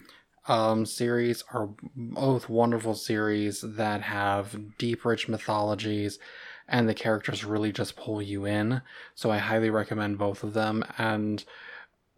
um, 0.48 0.86
series 0.86 1.44
are 1.54 1.70
both 1.96 2.48
wonderful 2.48 2.96
series 2.96 3.60
that 3.62 4.02
have 4.04 4.78
deep, 4.78 5.04
rich 5.04 5.28
mythologies, 5.28 6.18
and 6.68 6.88
the 6.88 6.94
characters 6.94 7.44
really 7.44 7.74
just 7.74 7.98
pull 7.98 8.22
you 8.22 8.46
in. 8.46 8.82
So 9.16 9.30
I 9.32 9.40
highly 9.40 9.70
recommend 9.70 10.18
both 10.18 10.42
of 10.44 10.54
them. 10.54 10.86
And 10.98 11.44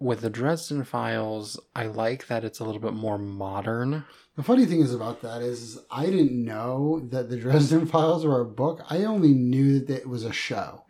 with 0.01 0.21
the 0.21 0.29
Dresden 0.29 0.83
Files, 0.83 1.59
I 1.75 1.85
like 1.85 2.27
that 2.27 2.43
it's 2.43 2.59
a 2.59 2.63
little 2.63 2.81
bit 2.81 2.93
more 2.93 3.17
modern. 3.17 4.05
The 4.35 4.43
funny 4.43 4.65
thing 4.65 4.81
is 4.81 4.93
about 4.93 5.21
that 5.21 5.41
is 5.41 5.79
I 5.91 6.05
didn't 6.07 6.43
know 6.43 7.01
that 7.11 7.29
the 7.29 7.37
Dresden 7.41 7.85
Files 7.85 8.25
were 8.25 8.41
a 8.41 8.45
book. 8.45 8.81
I 8.89 9.03
only 9.03 9.33
knew 9.33 9.79
that 9.79 10.01
it 10.01 10.09
was 10.09 10.23
a 10.25 10.33
show. 10.33 10.83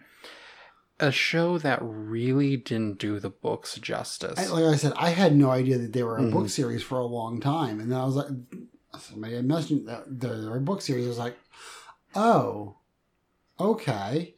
A 1.00 1.12
show 1.12 1.58
that 1.58 1.80
really 1.82 2.56
didn't 2.58 3.00
do 3.00 3.20
the 3.20 3.32
books 3.32 3.76
justice. 3.80 4.38
I, 4.38 4.46
like 4.54 4.66
I 4.74 4.76
said, 4.78 4.94
I 4.96 5.10
had 5.10 5.36
no 5.36 5.50
idea 5.50 5.78
that 5.80 5.94
they 5.94 6.04
were 6.04 6.18
a 6.18 6.22
Mhm. 6.22 6.32
book 6.32 6.50
series 6.50 6.84
for 6.84 7.00
a 7.00 7.06
long 7.06 7.40
time, 7.42 7.80
and 7.80 7.92
then 7.92 7.98
I 8.00 8.06
was 8.06 8.16
like, 8.16 8.28
somebody 9.00 9.36
had 9.36 9.46
mentioned 9.46 9.88
that 9.88 10.04
they're 10.20 10.56
a 10.56 10.62
book 10.62 10.82
series. 10.82 11.06
I 11.06 11.10
was 11.10 11.18
like, 11.18 11.38
oh, 12.16 12.76
okay, 13.60 14.36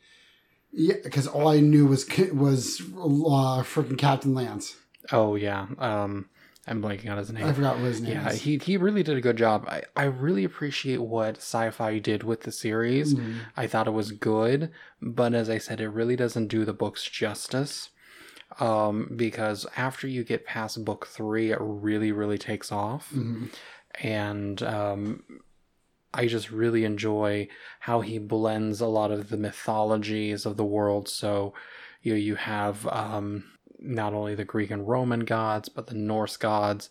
yeah, 0.73 0.95
because 1.03 1.27
all 1.27 1.47
I 1.47 1.59
knew 1.59 1.85
was 1.85 2.05
was 2.33 2.81
uh, 2.81 3.63
freaking 3.63 3.97
Captain 3.97 4.33
Lance. 4.33 4.75
oh 5.11 5.35
yeah, 5.35 5.67
um, 5.79 6.29
I'm 6.67 6.81
blanking 6.81 7.09
on 7.11 7.17
his 7.17 7.31
name. 7.31 7.45
I 7.45 7.53
forgot 7.53 7.75
what 7.77 7.85
his 7.85 8.01
name 8.01 8.13
Yeah, 8.13 8.29
is. 8.31 8.41
he 8.41 8.57
he 8.57 8.77
really 8.77 9.03
did 9.03 9.17
a 9.17 9.21
good 9.21 9.37
job. 9.37 9.65
I, 9.67 9.83
I 9.95 10.03
really 10.05 10.43
appreciate 10.43 11.01
what 11.01 11.37
sci-fi 11.37 11.99
did 11.99 12.23
with 12.23 12.41
the 12.41 12.51
series. 12.51 13.13
Mhm. 13.13 13.39
I 13.57 13.67
thought 13.67 13.87
it 13.87 13.91
was 13.91 14.11
good, 14.11 14.71
but 15.01 15.33
as 15.33 15.49
I 15.49 15.57
said, 15.57 15.81
it 15.81 15.89
really 15.89 16.15
doesn't 16.15 16.47
do 16.47 16.63
the 16.65 16.73
books 16.73 17.03
justice. 17.09 17.89
Um, 18.59 19.09
because 19.15 19.65
after 19.75 20.07
you 20.07 20.23
get 20.23 20.45
past 20.45 20.85
book 20.85 21.07
three, 21.07 21.51
it 21.51 21.57
really, 21.59 22.11
really 22.11 22.37
takes 22.37 22.71
off. 22.71 23.11
Mhm. 23.11 23.49
And 24.01 24.61
um, 24.63 25.23
I 26.13 26.27
just 26.27 26.51
really 26.51 26.85
enjoy 26.85 27.47
how 27.79 28.01
he 28.01 28.19
blends 28.19 28.81
a 28.81 28.87
lot 28.87 29.11
of 29.11 29.29
the 29.29 29.37
mythologies 29.37 30.45
of 30.45 30.57
the 30.57 30.65
world. 30.65 31.09
So 31.09 31.53
you 32.01 32.13
you 32.15 32.35
have 32.35 32.87
um, 32.87 33.45
not 33.79 34.13
only 34.13 34.35
the 34.35 34.45
Greek 34.45 34.71
and 34.71 34.87
Roman 34.87 35.21
gods, 35.21 35.69
but 35.69 35.87
the 35.87 35.95
Norse 35.95 36.37
gods, 36.37 36.89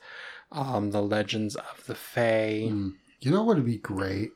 um, 0.50 0.90
the 0.90 1.02
legends 1.02 1.56
of 1.56 1.84
the 1.86 1.94
Fae. 1.94 2.68
Mm. 2.70 2.94
You 3.20 3.30
know 3.30 3.44
what 3.44 3.56
would 3.56 3.66
be 3.66 3.78
great 3.78 4.30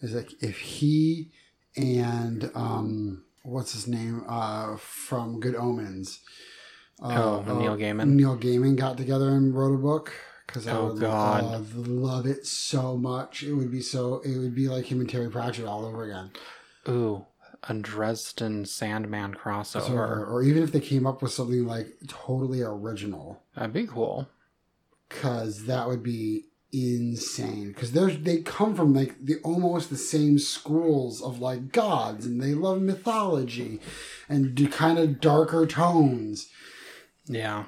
is 0.00 0.14
like 0.14 0.30
if 0.40 0.58
he 0.58 1.30
and 1.76 2.50
um 2.54 3.24
what's 3.42 3.72
his 3.72 3.88
name 3.88 4.24
uh 4.28 4.76
from 4.76 5.40
Good 5.40 5.56
Omens. 5.56 6.20
Uh, 7.02 7.42
Oh, 7.46 7.58
Neil 7.58 7.72
uh, 7.72 7.76
Gaiman? 7.76 8.08
Neil 8.10 8.38
Gaiman 8.38 8.76
got 8.76 8.96
together 8.96 9.30
and 9.30 9.56
wrote 9.56 9.74
a 9.74 9.78
book 9.78 10.12
because 10.52 10.66
I 10.68 10.72
Oh, 10.76 10.88
would 10.92 11.00
God. 11.00 11.44
love, 11.44 11.76
love 11.76 12.26
it 12.26 12.46
so 12.46 12.96
much. 12.98 13.42
It 13.42 13.54
would 13.54 13.70
be 13.70 13.80
so. 13.80 14.20
It 14.20 14.36
would 14.38 14.54
be 14.54 14.68
like 14.68 14.84
him 14.86 15.00
and 15.00 15.08
Terry 15.08 15.30
Pratchett 15.30 15.64
all 15.64 15.86
over 15.86 16.04
again. 16.04 16.30
Ooh, 16.88 17.24
a 17.68 17.74
Dresden 17.74 18.66
Sandman 18.66 19.34
crossover. 19.34 19.86
So, 19.86 19.94
or 19.96 20.42
even 20.42 20.62
if 20.62 20.72
they 20.72 20.80
came 20.80 21.06
up 21.06 21.22
with 21.22 21.32
something 21.32 21.64
like 21.66 21.88
totally 22.08 22.60
original, 22.60 23.42
That'd 23.56 23.72
be 23.72 23.86
cool. 23.86 24.28
because 25.08 25.64
that 25.66 25.86
would 25.88 26.02
be 26.02 26.44
insane 26.74 27.68
because 27.68 27.92
they 27.92 28.16
they 28.16 28.38
come 28.38 28.74
from 28.74 28.94
like 28.94 29.14
the 29.22 29.36
almost 29.44 29.90
the 29.90 29.96
same 29.96 30.38
schools 30.38 31.20
of 31.20 31.38
like 31.38 31.70
gods 31.70 32.24
and 32.24 32.40
they 32.42 32.54
love 32.54 32.80
mythology 32.80 33.78
and 34.26 34.54
do 34.54 34.66
kind 34.66 34.98
of 34.98 35.20
darker 35.20 35.66
tones 35.66 36.48
Yeah. 37.26 37.66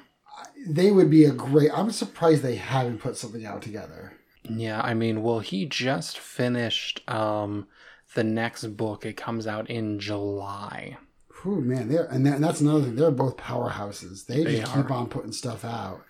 They 0.65 0.91
would 0.91 1.09
be 1.09 1.25
a 1.25 1.31
great 1.31 1.69
i'm 1.73 1.91
surprised 1.91 2.41
they 2.41 2.55
haven't 2.55 2.99
put 2.99 3.15
something 3.17 3.45
out 3.45 3.61
together 3.61 4.13
Yeah, 4.49 4.79
I 4.81 4.93
mean, 4.93 5.23
well, 5.23 5.39
he 5.39 5.65
just 5.65 6.17
finished 6.19 7.01
um 7.09 7.67
the 8.13 8.23
next 8.23 8.63
book. 8.77 9.05
It 9.05 9.17
comes 9.17 9.45
out 9.47 9.69
in 9.69 9.99
July. 9.99 10.97
Whew, 11.41 11.61
man 11.61 11.89
they're 11.89 12.05
and, 12.05 12.25
that- 12.25 12.35
and 12.35 12.43
that's 12.43 12.61
another 12.61 12.81
thing 12.83 12.95
they're 12.95 13.11
both 13.11 13.37
powerhouses 13.37 14.25
they, 14.27 14.43
They 14.43 14.59
just 14.61 14.73
keep 14.73 14.89
on 14.91 15.07
putting 15.07 15.31
stuff 15.33 15.65
out 15.65 16.01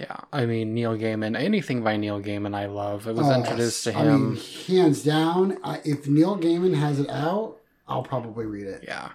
Yeah, 0.00 0.16
I 0.32 0.46
mean 0.46 0.74
Neil 0.74 0.96
Gaiman. 0.98 1.36
Anything 1.38 1.82
by 1.82 1.96
Neil 1.96 2.20
Gaiman, 2.20 2.54
I 2.54 2.66
love. 2.66 3.06
It 3.06 3.14
was 3.14 3.26
Oh, 3.28 3.34
introduced 3.34 3.84
to 3.84 3.94
I 3.96 4.02
him. 4.02 4.34
mean, 4.34 4.42
hands 4.66 5.02
down 5.02 5.58
I, 5.64 5.80
if 5.84 6.06
neil 6.06 6.36
gaiman 6.38 6.74
has 6.74 6.98
it 7.00 7.08
out 7.10 7.56
i'll 7.88 8.02
probably 8.02 8.46
read 8.46 8.66
it 8.66 8.84
Yeah. 8.86 9.10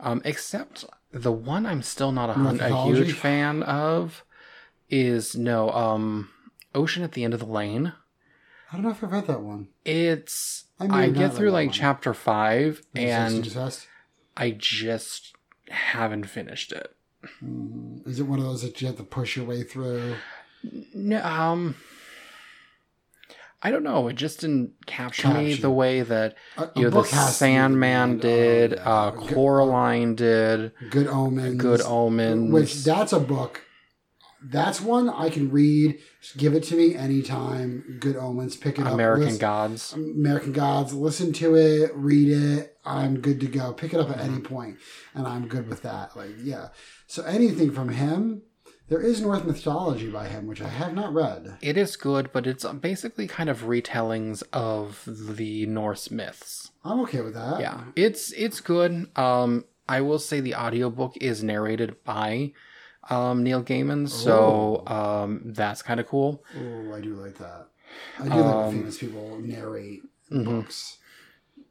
Um, 0.00 0.22
except 0.24 0.84
the 1.12 1.30
one 1.32 1.66
I'm 1.66 1.82
still 1.82 2.12
not 2.12 2.30
a, 2.30 2.32
hun- 2.34 2.60
a 2.60 2.84
huge 2.86 3.12
fan 3.12 3.62
of 3.64 4.24
is 4.92 5.34
no 5.34 5.70
um 5.70 6.28
Ocean 6.74 7.02
at 7.02 7.12
the 7.12 7.24
End 7.24 7.34
of 7.34 7.40
the 7.40 7.46
Lane. 7.46 7.92
i 8.70 8.74
don't 8.76 8.82
know 8.84 8.90
if 8.90 9.02
i've 9.02 9.10
read 9.12 9.26
that 9.26 9.40
one 9.40 9.68
It's 9.84 10.64
I 10.78 10.86
may 10.86 10.94
I, 11.04 11.08
get 11.10 11.32
through 11.34 11.50
like 11.50 11.68
one. 11.68 11.72
chapter 11.74 12.12
five 12.14 12.82
and 12.94 13.48
I 14.36 14.50
just 14.50 15.34
haven't 15.68 16.24
finished 16.24 16.72
it. 16.72 16.94
Mm, 17.44 18.06
Is 18.08 18.18
it 18.18 18.24
one 18.24 18.38
of 18.40 18.44
those 18.46 18.62
that 18.62 18.80
you 18.80 18.86
have 18.88 18.96
to 18.96 19.02
push 19.04 19.36
your 19.36 19.44
way 19.46 19.62
through? 19.62 20.16
No, 20.94 21.22
um, 21.22 21.76
I 23.62 23.70
don't 23.70 23.84
know. 23.84 24.08
It 24.08 24.16
just 24.16 24.40
didn't 24.40 24.72
capture 24.86 25.28
me 25.32 25.54
the 25.54 25.70
way 25.70 26.00
that 26.02 26.34
A, 26.56 26.62
a 26.62 26.70
you 26.74 26.82
know 26.84 26.90
the 26.90 26.96
book 26.96 27.08
has 27.10 27.26
to 27.38 27.44
be 27.44 27.52
Sandman 27.52 28.12
good. 28.16 28.20
did, 28.70 28.78
uh, 28.80 29.10
Good- 29.10 29.34
Coraline 29.34 30.14
did, 30.16 30.72
Good 30.90 31.06
Omens. 31.06 31.60
Good 31.60 31.80
Omens. 31.82 32.50
Which 32.52 32.82
that's 32.84 33.12
a 33.12 33.20
book. 33.20 33.60
That's 34.44 34.80
one 34.80 35.08
I 35.08 35.30
can 35.30 35.50
read. 35.50 35.98
Just 36.20 36.36
give 36.36 36.54
it 36.54 36.62
to 36.64 36.76
me 36.76 36.94
anytime. 36.94 37.98
Good 38.00 38.16
Omens. 38.16 38.56
Pick 38.56 38.78
it 38.78 38.86
up. 38.86 38.92
American 38.92 39.24
listen- 39.26 39.38
Gods. 39.40 39.92
American 39.92 40.52
Gods. 40.52 40.92
Listen 40.92 41.32
to 41.34 41.54
it. 41.54 41.90
Read 41.94 42.28
it. 42.28 42.76
I'm 42.84 43.20
good 43.20 43.40
to 43.40 43.46
go. 43.46 43.72
Pick 43.72 43.94
it 43.94 44.00
up 44.00 44.10
at 44.10 44.18
any 44.20 44.34
Mm-hmm. 44.34 44.54
point, 44.54 44.76
and 45.14 45.26
I'm 45.26 45.46
good 45.48 45.68
with 45.68 45.82
that. 45.82 46.16
Like 46.16 46.30
yeah. 46.42 46.68
So 47.06 47.22
anything 47.24 47.72
from 47.72 47.90
him. 47.90 48.42
There 48.88 49.00
is 49.00 49.22
Norse 49.22 49.42
mythology 49.44 50.10
by 50.10 50.28
him, 50.28 50.46
which 50.46 50.60
I 50.60 50.68
have 50.68 50.92
not 50.92 51.14
read. 51.14 51.56
It 51.62 51.78
is 51.78 51.96
good, 51.96 52.30
but 52.30 52.46
it's 52.46 52.64
basically 52.64 53.26
kind 53.26 53.48
of 53.48 53.62
retellings 53.62 54.42
of 54.52 55.02
the 55.06 55.64
Norse 55.64 56.10
myths. 56.10 56.72
I'm 56.84 57.00
okay 57.02 57.22
with 57.22 57.32
that. 57.32 57.60
Yeah, 57.60 57.84
it's 57.96 58.32
it's 58.32 58.60
good. 58.60 59.06
Um, 59.16 59.64
I 59.88 60.02
will 60.02 60.18
say 60.18 60.40
the 60.40 60.56
audiobook 60.56 61.16
is 61.18 61.42
narrated 61.42 62.04
by 62.04 62.52
um, 63.10 63.42
Neil 63.42 63.62
Gaiman, 63.62 64.08
so 64.08 64.82
um, 64.86 65.42
that's 65.44 65.82
kind 65.82 66.00
of 66.00 66.06
cool. 66.06 66.42
Oh, 66.56 66.94
I 66.94 67.00
do 67.00 67.14
like 67.14 67.36
that. 67.38 67.66
I 68.18 68.24
do 68.24 68.30
like 68.30 68.56
when 68.56 68.64
Um, 68.66 68.72
famous 68.72 68.98
people 68.98 69.38
narrate 69.38 70.02
mhm. 70.30 70.44
books. 70.44 70.98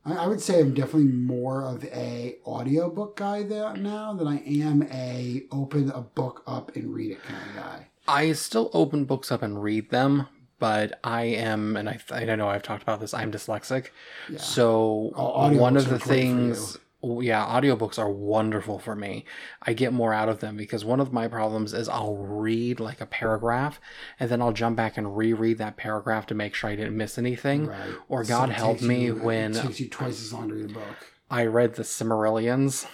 I, 0.06 0.16
I 0.16 0.28
would 0.28 0.42
say 0.42 0.60
I'm 0.60 0.74
definitely 0.74 1.12
more 1.12 1.64
of 1.64 1.84
a 1.86 2.38
audiobook 2.46 3.16
guy 3.18 3.44
there 3.44 3.76
now 3.76 4.14
than 4.14 4.28
I 4.28 4.38
am 4.46 4.84
a 4.92 5.44
open 5.52 5.90
a 5.92 6.02
book 6.02 6.44
up 6.48 6.76
and 6.76 6.94
read 6.94 7.12
it 7.12 7.24
kind 7.24 7.40
of 7.50 7.56
guy. 7.56 7.88
I 8.08 8.32
still 8.34 8.70
open 8.74 9.06
books 9.06 9.32
up 9.32 9.42
and 9.44 9.62
read 9.62 9.90
them, 9.92 10.28
but 10.60 11.00
I 11.04 11.24
am, 11.24 11.78
and 11.78 11.88
I, 11.88 12.00
I 12.12 12.26
know 12.36 12.50
I've 12.50 12.64
talked 12.64 12.84
about 12.84 13.00
this. 13.00 13.14
I'm 13.14 13.32
dyslexic, 13.32 13.88
Yeah. 14.30 14.40
so 14.40 15.12
Au- 15.16 15.52
one 15.54 15.78
of 15.78 15.88
the 15.88 15.96
are 15.96 16.00
great 16.00 16.04
for 16.08 16.14
you. 16.14 16.22
things, 16.22 16.78
yeah, 17.04 17.46
audiobooks 17.46 17.98
are 17.98 18.10
wonderful 18.12 18.78
for 18.80 18.96
me. 18.96 19.26
I 19.62 19.74
get 19.74 19.92
more 19.94 20.14
out 20.14 20.30
of 20.30 20.40
them 20.40 20.56
because 20.58 20.86
one 20.86 21.00
of 21.00 21.12
my 21.12 21.28
problems 21.28 21.74
is 21.74 21.90
I'll 21.90 22.16
read 22.18 22.80
like 22.80 23.02
a 23.02 23.06
paragraph, 23.06 23.80
and 24.20 24.30
then 24.30 24.42
I'll 24.42 24.52
jump 24.54 24.78
back 24.78 24.98
and 24.98 25.18
reread 25.18 25.58
that 25.58 25.78
paragraph 25.78 26.26
to 26.28 26.36
make 26.36 26.54
sure 26.54 26.70
I 26.70 26.76
didn't 26.76 26.98
miss 26.98 27.18
anything. 27.18 27.68
Right. 27.68 27.96
Or 28.08 28.24
God 28.24 28.50
it 28.50 28.54
help 28.54 28.82
me 28.82 29.06
you- 29.06 29.16
when 29.16 29.56
it 29.56 29.62
takes 29.62 29.80
you 29.80 29.90
twice 29.90 30.22
as 30.22 30.32
long 30.34 30.50
to 30.50 30.56
read 30.56 30.72
a 30.72 30.74
book. 30.74 31.08
I 31.30 31.46
read 31.46 31.76
the 31.76 31.84
Silmarillions 31.84 32.86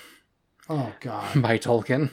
Oh 0.69 0.93
God. 0.99 1.41
by 1.41 1.57
Tolkien, 1.57 2.11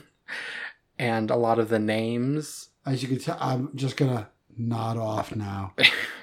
and 0.97 1.29
a 1.29 1.35
lot 1.35 1.59
of 1.59 1.69
the 1.69 1.79
names 1.79 2.69
as 2.85 3.01
you 3.01 3.09
can 3.09 3.19
tell, 3.19 3.37
I'm 3.39 3.75
just 3.75 3.97
gonna 3.97 4.29
nod 4.57 4.97
off 4.97 5.35
now. 5.35 5.73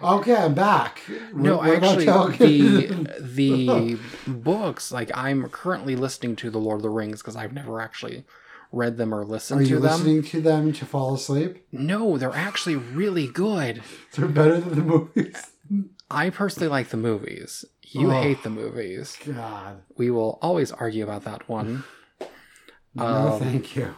Okay, 0.03 0.35
I'm 0.35 0.55
back. 0.55 1.01
No, 1.35 1.62
actually, 1.62 2.07
the 2.07 3.16
the 3.21 3.99
books 4.27 4.90
like 4.92 5.11
I'm 5.14 5.49
currently 5.51 5.97
listening 5.97 6.37
to 6.37 6.51
the 6.51 6.59
Lord 6.59 6.77
of 6.79 6.83
the 6.83 6.90
Rings 6.90 7.21
because 7.23 7.37
I've 7.37 7.53
never 7.53 7.81
actually 7.81 8.25
read 8.73 8.97
them 8.97 9.14
or 9.14 9.25
listened 9.25 9.61
Are 9.61 9.64
to 9.64 9.71
you 9.71 9.79
them. 9.81 9.90
listening 9.92 10.23
to 10.25 10.40
them 10.40 10.73
to 10.73 10.87
fall 10.87 11.14
asleep? 11.14 11.66
No, 11.73 12.16
they're 12.16 12.35
actually 12.35 12.77
really 12.77 13.27
good. 13.29 13.83
They're 14.14 14.27
better 14.29 14.59
than 14.61 14.75
the 14.77 14.83
movies. 14.85 15.37
I 16.11 16.31
personally 16.31 16.68
like 16.68 16.88
the 16.88 16.97
movies. 16.97 17.64
You 17.83 18.11
Oh. 18.11 18.23
hate 18.23 18.42
the 18.42 18.49
movies. 18.51 19.18
God, 19.27 19.83
We 19.99 20.11
will 20.11 20.38
always 20.40 20.73
argue 20.73 21.05
about 21.05 21.25
that 21.25 21.47
one. 21.51 21.85
no, 22.95 23.05
Um, 23.05 23.38
thank 23.40 23.77
you. 23.77 23.95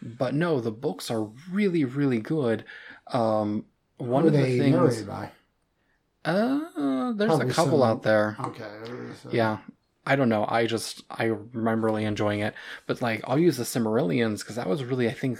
But 0.00 0.34
no, 0.34 0.60
the 0.60 0.70
books 0.70 1.10
are 1.10 1.30
really, 1.50 1.84
really 1.84 2.20
good. 2.20 2.64
Um, 3.08 3.64
one 3.98 4.22
Who 4.22 4.28
of 4.28 4.34
the 4.34 4.58
things. 4.58 5.02
by? 5.02 5.30
Uh, 6.24 7.12
there's 7.12 7.28
Probably 7.28 7.50
a 7.50 7.52
couple 7.52 7.80
some- 7.80 7.88
out 7.90 8.02
there. 8.02 8.36
Okay. 8.40 8.70
so- 9.22 9.30
Yeah. 9.30 9.58
I 10.06 10.16
don't 10.16 10.28
know. 10.28 10.44
I 10.46 10.66
just 10.66 11.02
I 11.10 11.24
remember 11.24 11.86
really 11.86 12.04
enjoying 12.04 12.40
it. 12.40 12.54
But 12.86 13.00
like 13.00 13.22
I'll 13.26 13.38
use 13.38 13.56
the 13.56 13.64
Silmarillions 13.64 14.40
because 14.40 14.56
that 14.56 14.68
was 14.68 14.84
really 14.84 15.08
I 15.08 15.12
think 15.12 15.38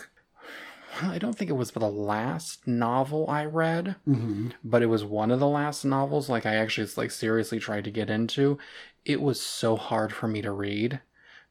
well, 1.02 1.10
I 1.10 1.18
don't 1.18 1.36
think 1.36 1.50
it 1.50 1.54
was 1.54 1.70
the 1.72 1.80
last 1.90 2.66
novel 2.66 3.28
I 3.28 3.44
read, 3.44 3.96
hmm 4.04 4.50
but 4.62 4.80
it 4.82 4.86
was 4.86 5.04
one 5.04 5.30
of 5.30 5.38
the 5.40 5.48
last 5.48 5.84
novels 5.84 6.30
like 6.30 6.46
I 6.46 6.54
actually 6.54 6.88
like 6.96 7.10
seriously 7.10 7.58
tried 7.58 7.84
to 7.84 7.90
get 7.90 8.08
into. 8.08 8.56
It 9.04 9.20
was 9.20 9.38
so 9.40 9.76
hard 9.76 10.12
for 10.14 10.28
me 10.28 10.40
to 10.40 10.50
read 10.52 11.00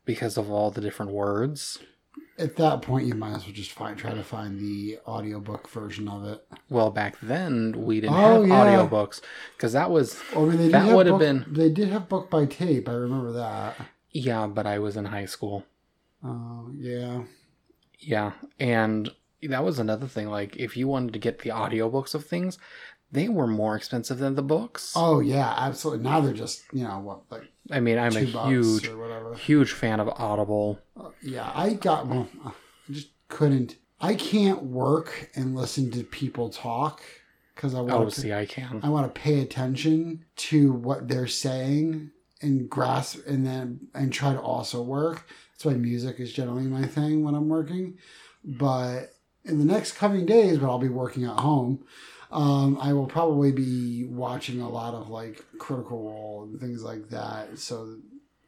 because 0.06 0.36
of 0.38 0.50
all 0.50 0.72
the 0.72 0.82
different 0.82 1.12
words. 1.12 1.80
At 2.38 2.56
that 2.56 2.82
point, 2.82 3.06
you 3.06 3.14
might 3.14 3.36
as 3.36 3.44
well 3.46 3.54
just 3.54 3.72
find 3.72 3.96
try 3.98 4.14
to 4.14 4.24
find 4.24 4.60
the 4.60 4.98
audiobook 5.06 5.70
version 5.70 6.08
of 6.08 6.26
it. 6.26 6.44
Well, 6.70 6.90
back 6.90 7.18
then 7.22 7.74
we 7.86 8.02
didn't 8.02 8.16
Oh, 8.16 8.42
have 8.42 8.48
yeah. 8.48 8.56
audiobooks 8.88 9.22
because 9.56 9.74
that 9.74 9.92
was 9.92 10.20
Or 10.36 10.50
they 10.50 10.58
did 10.66 10.72
That 10.72 10.86
have 10.86 10.96
would 10.96 11.06
have 11.08 11.20
been- 11.20 11.46
They 11.48 11.70
did 11.70 11.90
have 11.90 12.10
book 12.10 12.30
by 12.32 12.46
tape. 12.46 12.90
I 12.90 12.94
remember 12.94 13.34
that. 13.34 13.76
yeah, 14.12 14.48
but 14.48 14.66
I 14.66 14.80
was 14.80 14.98
in 14.98 15.06
high 15.06 15.26
school. 15.26 15.64
Oh 16.24 16.72
yeah. 16.76 17.24
Yeah, 18.00 18.32
and 18.60 19.12
that 19.44 19.64
was 19.64 19.78
another 19.78 20.08
thing. 20.08 20.28
Like, 20.30 20.56
if 20.58 20.76
you 20.76 20.88
wanted 20.88 21.14
to 21.14 21.20
get 21.20 21.40
the 21.40 21.52
audiobooks 21.52 22.16
of 22.16 22.26
things, 22.26 22.58
they 23.14 23.30
were 23.30 23.48
more 23.48 23.76
expensive 23.76 24.18
than 24.18 24.36
the 24.36 24.42
books. 24.44 24.94
Oh 24.96 25.20
yeah, 25.22 25.54
absolutely. 25.58 26.04
Now 26.04 26.20
they're 26.20 26.34
just 26.34 26.64
you 26.74 26.84
know 26.84 27.00
what 27.00 27.22
like 27.30 27.50
I 27.72 27.80
mean, 27.80 27.98
I'm 27.98 28.16
a 28.16 28.22
huge, 28.22 28.90
huge 29.38 29.72
fan 29.72 30.00
of 30.02 30.10
Audible. 30.10 30.80
Uh, 31.00 31.10
yeah, 31.22 31.50
I 31.56 31.74
got 31.74 32.08
well. 32.08 32.28
I 32.46 32.52
just 32.92 33.08
couldn't. 33.30 33.78
I 34.02 34.16
can't 34.16 34.64
work 34.64 35.30
and 35.34 35.56
listen 35.56 35.90
to 35.92 36.04
people 36.04 36.50
talk 36.50 37.02
because 37.56 37.74
I 37.74 37.80
Oh, 37.80 37.84
want 37.86 38.12
to. 38.14 38.20
see, 38.22 38.34
I 38.34 38.46
can. 38.46 38.82
I 38.84 38.90
want 38.90 39.14
to 39.14 39.22
pay 39.22 39.40
attention 39.42 40.26
to 40.36 40.74
what 40.74 41.08
they're 41.08 41.28
saying 41.28 42.12
and 42.42 42.70
grasp, 42.70 43.20
and 43.26 43.46
then 43.48 43.88
and 43.94 44.12
try 44.12 44.34
to 44.34 44.42
also 44.42 44.82
work. 44.82 45.26
That's 45.54 45.64
why 45.66 45.74
music 45.76 46.20
is 46.20 46.34
generally 46.34 46.64
my 46.64 46.86
thing 46.86 47.24
when 47.24 47.34
I'm 47.36 47.48
working. 47.48 47.98
But 48.44 49.14
in 49.46 49.60
the 49.60 49.66
next 49.66 49.94
coming 49.94 50.26
days, 50.26 50.58
but 50.58 50.68
I'll 50.70 50.80
be 50.80 50.90
working 50.90 51.24
at 51.24 51.40
home. 51.40 51.86
Um, 52.34 52.78
I 52.82 52.94
will 52.94 53.06
probably 53.06 53.52
be 53.52 54.06
watching 54.06 54.60
a 54.60 54.68
lot 54.70 54.94
of 54.96 55.10
like 55.10 55.44
Critical 55.60 56.04
Role 56.04 56.44
and 56.50 56.60
things 56.60 56.84
like 56.84 57.10
that. 57.10 57.60
So 57.60 57.98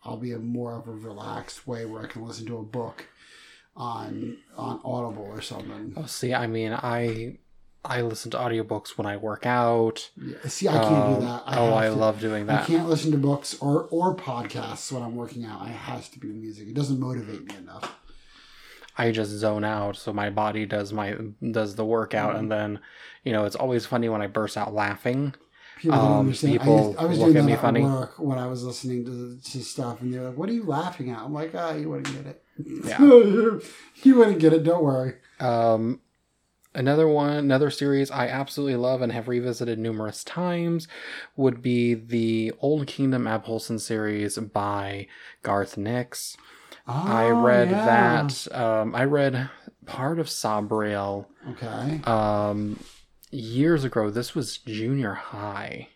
I'll 0.03 0.17
be 0.17 0.31
a 0.33 0.39
more 0.39 0.73
of 0.75 0.87
a 0.87 0.91
relaxed 0.91 1.67
way 1.67 1.85
where 1.85 2.01
I 2.03 2.07
can 2.07 2.25
listen 2.25 2.45
to 2.47 2.57
a 2.57 2.63
book 2.63 3.05
on 3.77 4.37
on 4.57 4.79
Audible 4.83 5.25
or 5.29 5.41
something. 5.41 5.93
Oh, 5.97 6.05
see, 6.05 6.33
I 6.33 6.47
mean, 6.47 6.73
I 6.73 7.37
I 7.83 8.01
listen 8.01 8.31
to 8.31 8.37
audiobooks 8.37 8.97
when 8.97 9.05
I 9.05 9.17
work 9.17 9.45
out. 9.45 10.09
Yeah. 10.17 10.37
See, 10.47 10.67
I 10.67 10.73
can't 10.73 10.85
Um, 10.85 11.13
do 11.15 11.21
that. 11.27 11.43
oh, 11.45 11.75
I 11.75 11.85
to- 11.89 11.93
love 11.93 12.19
doing 12.19 12.47
that. 12.47 12.63
I 12.63 12.65
can't 12.65 12.89
listen 12.89 13.11
to 13.11 13.17
books 13.17 13.55
or 13.61 13.83
or 13.91 14.15
podcasts 14.15 14.91
when 14.91 15.03
I'm 15.03 15.15
working 15.15 15.45
out. 15.45 15.67
It 15.67 15.71
has 15.71 16.09
to 16.09 16.19
be 16.19 16.29
music. 16.29 16.67
It 16.67 16.73
doesn't 16.73 16.99
motivate 16.99 17.45
me 17.47 17.55
enough. 17.57 17.95
I 18.97 19.11
just 19.11 19.31
zone 19.31 19.63
out, 19.63 19.97
so 19.97 20.13
my 20.13 20.29
body 20.29 20.65
does 20.65 20.93
my 20.93 21.15
does 21.51 21.75
the 21.75 21.85
workout, 21.85 22.29
Mm-hmm. 22.31 22.39
and 22.39 22.51
then, 22.51 22.79
you 23.23 23.33
know, 23.33 23.45
it's 23.45 23.55
always 23.55 23.85
funny 23.85 24.07
when 24.09 24.21
I 24.21 24.27
burst 24.27 24.57
out 24.57 24.73
laughing. 24.73 25.33
People 25.77 25.97
don't 25.97 26.11
Um, 26.11 26.19
understand. 26.19 26.61
I, 26.61 26.65
used, 26.65 26.97
I 26.97 27.05
was 27.05 27.19
look 27.19 27.33
doing 27.33 27.51
at 27.51 27.61
that 27.61 27.75
at 27.75 27.83
work 27.83 28.13
when 28.17 28.37
I 28.37 28.47
was 28.47 28.63
listening 28.63 29.03
to, 29.05 29.37
to 29.51 29.63
stuff, 29.63 30.01
and 30.01 30.13
they're 30.13 30.23
like, 30.29 30.37
"What 30.37 30.47
are 30.49 30.53
you 30.53 30.63
laughing 30.63 31.09
at?" 31.09 31.19
I'm 31.19 31.33
like, 31.33 31.51
"Ah, 31.53 31.73
you 31.73 31.89
wouldn't 31.89 32.15
get 32.15 32.25
it. 32.25 32.43
Yeah. 32.85 32.99
you 34.03 34.15
wouldn't 34.15 34.39
get 34.39 34.53
it. 34.53 34.63
Don't 34.63 34.81
worry." 34.83 35.15
Um, 35.41 35.99
another 36.73 37.07
one, 37.09 37.35
another 37.35 37.69
series 37.69 38.09
I 38.09 38.27
absolutely 38.29 38.77
love 38.77 39.01
and 39.01 39.11
have 39.11 39.27
revisited 39.27 39.77
numerous 39.77 40.23
times 40.23 40.87
would 41.35 41.61
be 41.61 41.93
the 41.93 42.53
Old 42.59 42.87
Kingdom 42.87 43.25
Abhorsen 43.25 43.79
series 43.81 44.37
by 44.37 45.07
Garth 45.43 45.75
Nix. 45.77 46.37
I 46.87 47.25
Oh, 47.31 47.41
read 47.41 47.69
yeah. 47.71 47.85
that. 47.85 48.55
Um, 48.55 48.93
I 48.95 49.05
read 49.05 49.49
part 49.85 50.19
of 50.19 50.27
Sabriel 50.27 51.25
Okay. 51.51 52.01
um, 52.03 52.79
years 53.31 53.83
ago. 53.83 54.09
This 54.09 54.35
was 54.35 54.57
junior 54.57 55.13
high. 55.13 55.89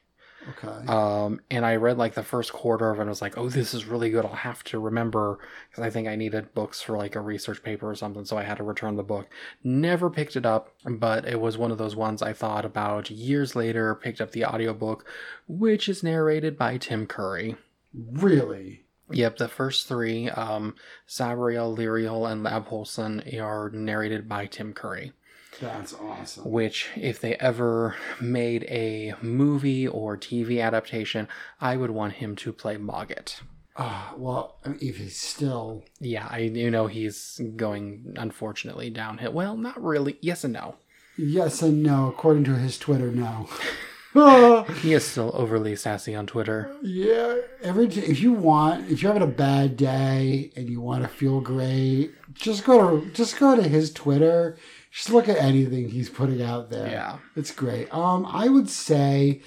Okay. 0.50 0.88
Um, 0.88 1.42
and 1.52 1.64
I 1.66 1.76
read 1.76 1.98
like 2.00 2.16
the 2.16 2.24
first 2.24 2.54
quarter 2.54 2.90
of 2.90 2.98
it 2.98 3.02
and 3.02 3.10
was 3.10 3.22
like, 3.22 3.38
oh, 3.38 3.50
this 3.50 3.74
is 3.74 3.86
really 3.86 4.10
good. 4.10 4.26
I'll 4.26 4.34
have 4.34 4.64
to 4.66 4.80
remember 4.80 5.38
because 5.70 5.84
I 5.84 5.90
think 5.92 6.08
I 6.08 6.16
needed 6.16 6.54
books 6.56 6.82
for 6.82 6.98
like 6.98 7.16
a 7.16 7.22
research 7.22 7.62
paper 7.62 7.88
or 7.88 7.94
something. 7.94 8.26
So 8.26 8.38
I 8.38 8.44
had 8.44 8.58
to 8.58 8.64
return 8.64 8.96
the 8.96 9.04
book. 9.04 9.28
Never 9.64 10.10
picked 10.10 10.36
it 10.36 10.46
up, 10.46 10.74
but 10.90 11.28
it 11.28 11.40
was 11.40 11.58
one 11.58 11.72
of 11.72 11.78
those 11.78 11.96
ones 11.96 12.24
I 12.24 12.34
thought 12.34 12.66
about 12.66 13.12
years 13.12 13.56
later, 13.56 13.94
picked 13.94 14.22
up 14.22 14.32
the 14.32 14.46
audiobook, 14.46 15.06
which 15.48 15.88
is 15.88 16.02
narrated 16.04 16.58
by 16.58 16.78
Tim 16.78 17.06
Curry. 17.06 17.56
really? 17.94 18.86
Yep, 19.12 19.38
the 19.38 19.48
first 19.48 19.88
three, 19.88 20.30
um, 20.30 20.76
Sabriel, 21.08 21.76
Lirael, 21.76 22.32
and 22.32 22.46
Abhorsen 22.46 23.42
are 23.42 23.70
narrated 23.72 24.28
by 24.30 24.46
Tim 24.46 24.74
Curry 24.74 25.14
That's 25.60 25.94
awesome. 25.94 26.50
which 26.50 26.90
if 26.96 27.20
they 27.20 27.36
ever 27.36 27.96
made 28.22 28.64
a 28.66 29.16
movie 29.22 29.88
or 29.88 30.18
TV 30.18 30.62
adaptation, 30.64 31.28
I 31.60 31.76
would 31.78 31.92
want 31.92 32.14
him 32.14 32.36
to 32.38 32.54
play 32.54 32.78
Mogget. 32.78 33.42
Ah, 33.78 34.14
well, 34.18 34.58
if 34.82 34.98
he's 34.98 35.18
still 35.18 35.84
Yeah, 36.00 36.28
I 36.30 36.40
you 36.40 36.70
know 36.70 36.88
he's 36.88 37.40
going 37.56 38.14
unfortunately 38.18 38.90
downhill. 38.90 39.32
Well, 39.32 39.56
not 39.56 39.82
really. 39.82 40.18
Yes 40.22 40.44
and 40.44 40.54
no. 40.54 40.76
yes 41.18 41.62
and 41.62 41.82
no, 41.82 42.10
according 42.10 42.44
to 42.46 42.56
his 42.56 42.78
Twitter, 42.78 43.12
no. 43.12 43.48
He 44.82 44.94
is 44.94 45.06
still 45.06 45.32
overly 45.34 45.76
sassy 45.76 46.16
on 46.16 46.26
Twitter. 46.26 46.74
Yeah, 46.82 47.38
every 47.62 47.88
t- 47.88 48.00
if 48.02 48.20
you 48.22 48.34
want, 48.34 48.90
if 48.90 49.02
you're 49.02 49.14
having 49.14 49.28
a 49.28 49.32
bad 49.32 49.78
day 49.78 50.52
and 50.56 50.70
you 50.70 50.82
want 50.82 51.04
to 51.04 51.08
feel 51.10 51.42
great, 51.42 52.14
just 52.34 52.66
go 52.66 53.00
to 53.02 53.12
just 53.12 53.40
go 53.40 53.56
to 53.56 53.62
his 53.68 53.92
Twitter. 53.94 54.58
Just 54.92 55.12
look 55.12 55.30
at 55.30 55.38
anything 55.38 55.90
he's 55.90 56.10
putting 56.10 56.42
out 56.42 56.72
there. 56.72 56.90
Yeah. 56.90 57.18
it's 57.36 57.52
great. 57.52 57.94
Um, 57.94 58.26
I 58.26 58.48
would 58.48 58.70
say, 58.70 59.42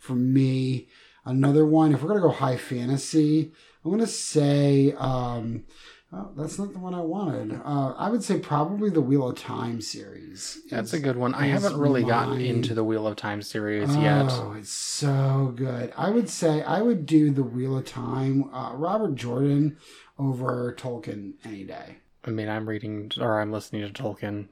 for 0.00 0.14
me, 0.14 0.88
another 1.26 1.66
one. 1.66 1.92
If 1.92 2.02
we're 2.02 2.08
gonna 2.08 2.20
go 2.20 2.30
high 2.30 2.56
fantasy, 2.56 3.52
I'm 3.84 3.90
gonna 3.90 4.06
say, 4.06 4.92
um, 4.96 5.64
oh, 6.12 6.30
that's 6.36 6.58
not 6.58 6.72
the 6.72 6.78
one 6.78 6.94
I 6.94 7.00
wanted. 7.00 7.60
Uh, 7.64 7.94
I 7.96 8.10
would 8.10 8.22
say 8.22 8.38
probably 8.38 8.90
the 8.90 9.00
Wheel 9.00 9.28
of 9.28 9.38
Time 9.38 9.80
series. 9.80 10.58
That's 10.70 10.92
a 10.92 11.00
good 11.00 11.16
one. 11.16 11.34
I 11.34 11.46
haven't 11.46 11.76
really 11.78 12.04
gotten 12.04 12.40
into 12.40 12.74
the 12.74 12.84
Wheel 12.84 13.06
of 13.06 13.16
Time 13.16 13.42
series 13.42 13.94
yet. 13.96 14.26
Oh, 14.30 14.54
it's 14.58 14.70
so 14.70 15.52
good. 15.56 15.92
I 15.96 16.10
would 16.10 16.28
say 16.28 16.62
I 16.62 16.82
would 16.82 17.06
do 17.06 17.30
the 17.30 17.42
Wheel 17.42 17.78
of 17.78 17.86
Time, 17.86 18.52
uh, 18.54 18.72
Robert 18.74 19.14
Jordan 19.14 19.76
over 20.18 20.74
Tolkien 20.78 21.34
any 21.44 21.64
day. 21.64 21.96
I 22.24 22.30
mean, 22.30 22.48
I'm 22.48 22.68
reading 22.68 23.12
or 23.20 23.40
I'm 23.40 23.52
listening 23.52 23.90
to 23.90 24.02
Tolkien 24.02 24.48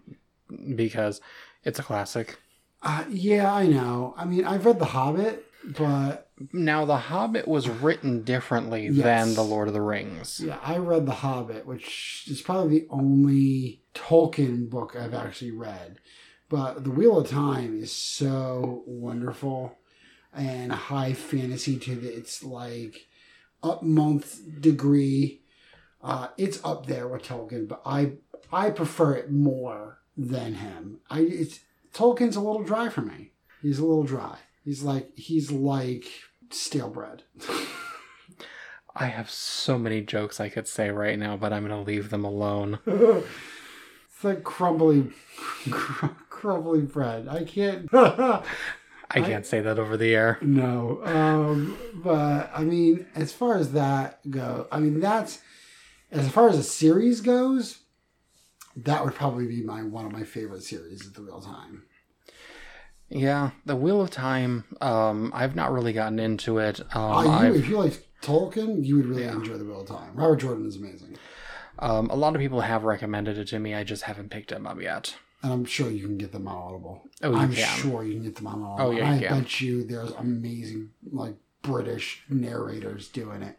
because 0.76 1.20
it's 1.64 1.78
a 1.78 1.82
classic. 1.82 2.38
Uh, 2.84 3.04
yeah, 3.08 3.52
I 3.52 3.66
know. 3.66 4.14
I 4.16 4.24
mean, 4.26 4.44
I've 4.44 4.66
read 4.66 4.78
The 4.78 4.84
Hobbit, 4.84 5.44
but 5.78 6.28
Now, 6.52 6.84
The 6.84 6.96
Hobbit 6.98 7.48
was 7.48 7.68
written 7.68 8.22
differently 8.24 8.88
Yes. 8.88 9.02
than 9.04 9.34
The 9.34 9.42
Lord 9.44 9.68
of 9.68 9.74
the 9.74 9.80
Rings. 9.80 10.40
yeah, 10.44 10.58
I 10.62 10.76
read 10.76 11.06
The 11.06 11.12
Hobbit, 11.12 11.66
which 11.66 12.24
is 12.28 12.42
probably 12.42 12.80
the 12.80 12.86
only 12.90 13.80
Tolkien 13.94 14.68
book 14.68 14.94
I've 14.96 15.14
actually 15.14 15.52
read. 15.52 15.98
But 16.50 16.84
The 16.84 16.90
Wheel 16.90 17.18
of 17.18 17.28
Time 17.30 17.78
is 17.80 17.90
so 17.92 18.82
wonderful 18.86 19.78
and 20.34 20.72
high 20.72 21.14
fantasy 21.14 21.78
to 21.78 21.94
the, 21.94 22.14
its 22.14 22.42
like 22.44 23.06
upmonth 23.62 24.60
degree. 24.60 25.40
Uh, 26.02 26.28
it's 26.36 26.60
up 26.64 26.86
there 26.86 27.08
with 27.08 27.22
Tolkien, 27.22 27.66
but 27.66 27.80
I 27.86 28.12
I 28.52 28.70
prefer 28.70 29.14
it 29.14 29.30
more 29.30 29.98
than 30.16 30.54
him. 30.54 30.98
I 31.08 31.20
it's 31.20 31.60
Tolkien's 31.94 32.37
a 32.37 32.40
little 32.40 32.64
dry 32.64 32.88
for 32.88 33.02
me. 33.02 33.33
He's 33.62 33.78
a 33.78 33.85
little 33.87 34.04
dry. 34.04 34.38
He's 34.64 34.83
like 34.83 35.16
he's 35.16 35.50
like 35.50 36.04
stale 36.50 36.90
bread. 36.90 37.22
I 38.96 39.07
have 39.07 39.30
so 39.30 39.78
many 39.78 40.02
jokes 40.02 40.38
I 40.38 40.48
could 40.48 40.68
say 40.68 40.90
right 40.90 41.18
now, 41.18 41.37
but 41.37 41.52
I'm 41.52 41.66
going 41.66 41.85
to 41.85 41.90
leave 41.90 42.11
them 42.11 42.24
alone. 42.24 42.78
It's 44.16 44.22
like 44.22 44.44
crumbly, 44.44 45.11
crumbly 46.30 46.83
bread. 46.83 47.26
I 47.28 47.42
can't. 47.42 47.88
I 47.92 49.20
can't 49.20 49.44
say 49.44 49.61
that 49.61 49.78
over 49.78 49.96
the 49.96 50.14
air. 50.14 50.38
No, 50.40 51.00
um, 51.04 51.76
but 51.94 52.50
I 52.54 52.62
mean, 52.62 53.07
as 53.16 53.33
far 53.33 53.57
as 53.57 53.72
that 53.72 54.20
go, 54.30 54.68
I 54.70 54.78
mean 54.78 55.00
that's 55.00 55.40
as 56.12 56.30
far 56.30 56.48
as 56.48 56.57
a 56.57 56.62
series 56.62 57.20
goes. 57.20 57.80
That 58.76 59.04
would 59.04 59.14
probably 59.14 59.46
be 59.46 59.62
my 59.62 59.82
one 59.82 60.04
of 60.04 60.12
my 60.12 60.24
favorite 60.24 60.62
series 60.62 61.06
at 61.06 61.14
the 61.14 61.22
real 61.22 61.40
time. 61.40 61.84
Yeah, 63.08 63.50
the 63.64 63.76
Wheel 63.76 64.00
of 64.00 64.10
Time. 64.10 64.64
Um, 64.80 65.30
I've 65.34 65.54
not 65.54 65.72
really 65.72 65.92
gotten 65.92 66.18
into 66.18 66.58
it. 66.58 66.80
Um, 66.96 67.26
Uh, 67.28 67.42
you, 67.44 67.54
if 67.54 67.68
you 67.68 67.78
like 67.78 68.06
Tolkien, 68.22 68.84
you 68.84 68.96
would 68.96 69.06
really 69.06 69.24
enjoy 69.24 69.56
the 69.58 69.64
Wheel 69.64 69.82
of 69.82 69.88
Time. 69.88 70.12
Robert 70.14 70.37
Jordan 70.37 70.66
is 70.66 70.76
amazing, 70.76 71.16
um, 71.78 72.08
a 72.10 72.14
lot 72.16 72.34
of 72.34 72.40
people 72.40 72.60
have 72.62 72.84
recommended 72.84 73.37
it 73.38 73.48
to 73.48 73.58
me. 73.58 73.74
I 73.74 73.84
just 73.84 74.04
haven't 74.04 74.30
picked 74.30 74.50
them 74.50 74.66
up 74.66 74.80
yet. 74.80 75.16
and 75.42 75.52
I'm 75.52 75.64
sure 75.64 75.90
you 75.90 76.06
can 76.06 76.16
get 76.18 76.32
them 76.32 76.48
on 76.48 76.56
Audible. 76.56 77.02
Oh, 77.22 77.34
I'm 77.34 77.52
can. 77.52 77.78
sure 77.78 78.02
you 78.04 78.14
can 78.14 78.22
get 78.22 78.37
them 78.37 78.46
on 78.46 78.62
Audible. 78.62 78.88
Oh, 78.88 78.90
yeah, 78.92 79.12
I 79.12 79.18
can. 79.18 79.40
bet 79.42 79.60
you 79.60 79.84
there's 79.84 80.12
amazing 80.12 80.90
like 81.12 81.34
British 81.62 82.22
narrators 82.30 83.08
doing 83.08 83.42
it. 83.42 83.58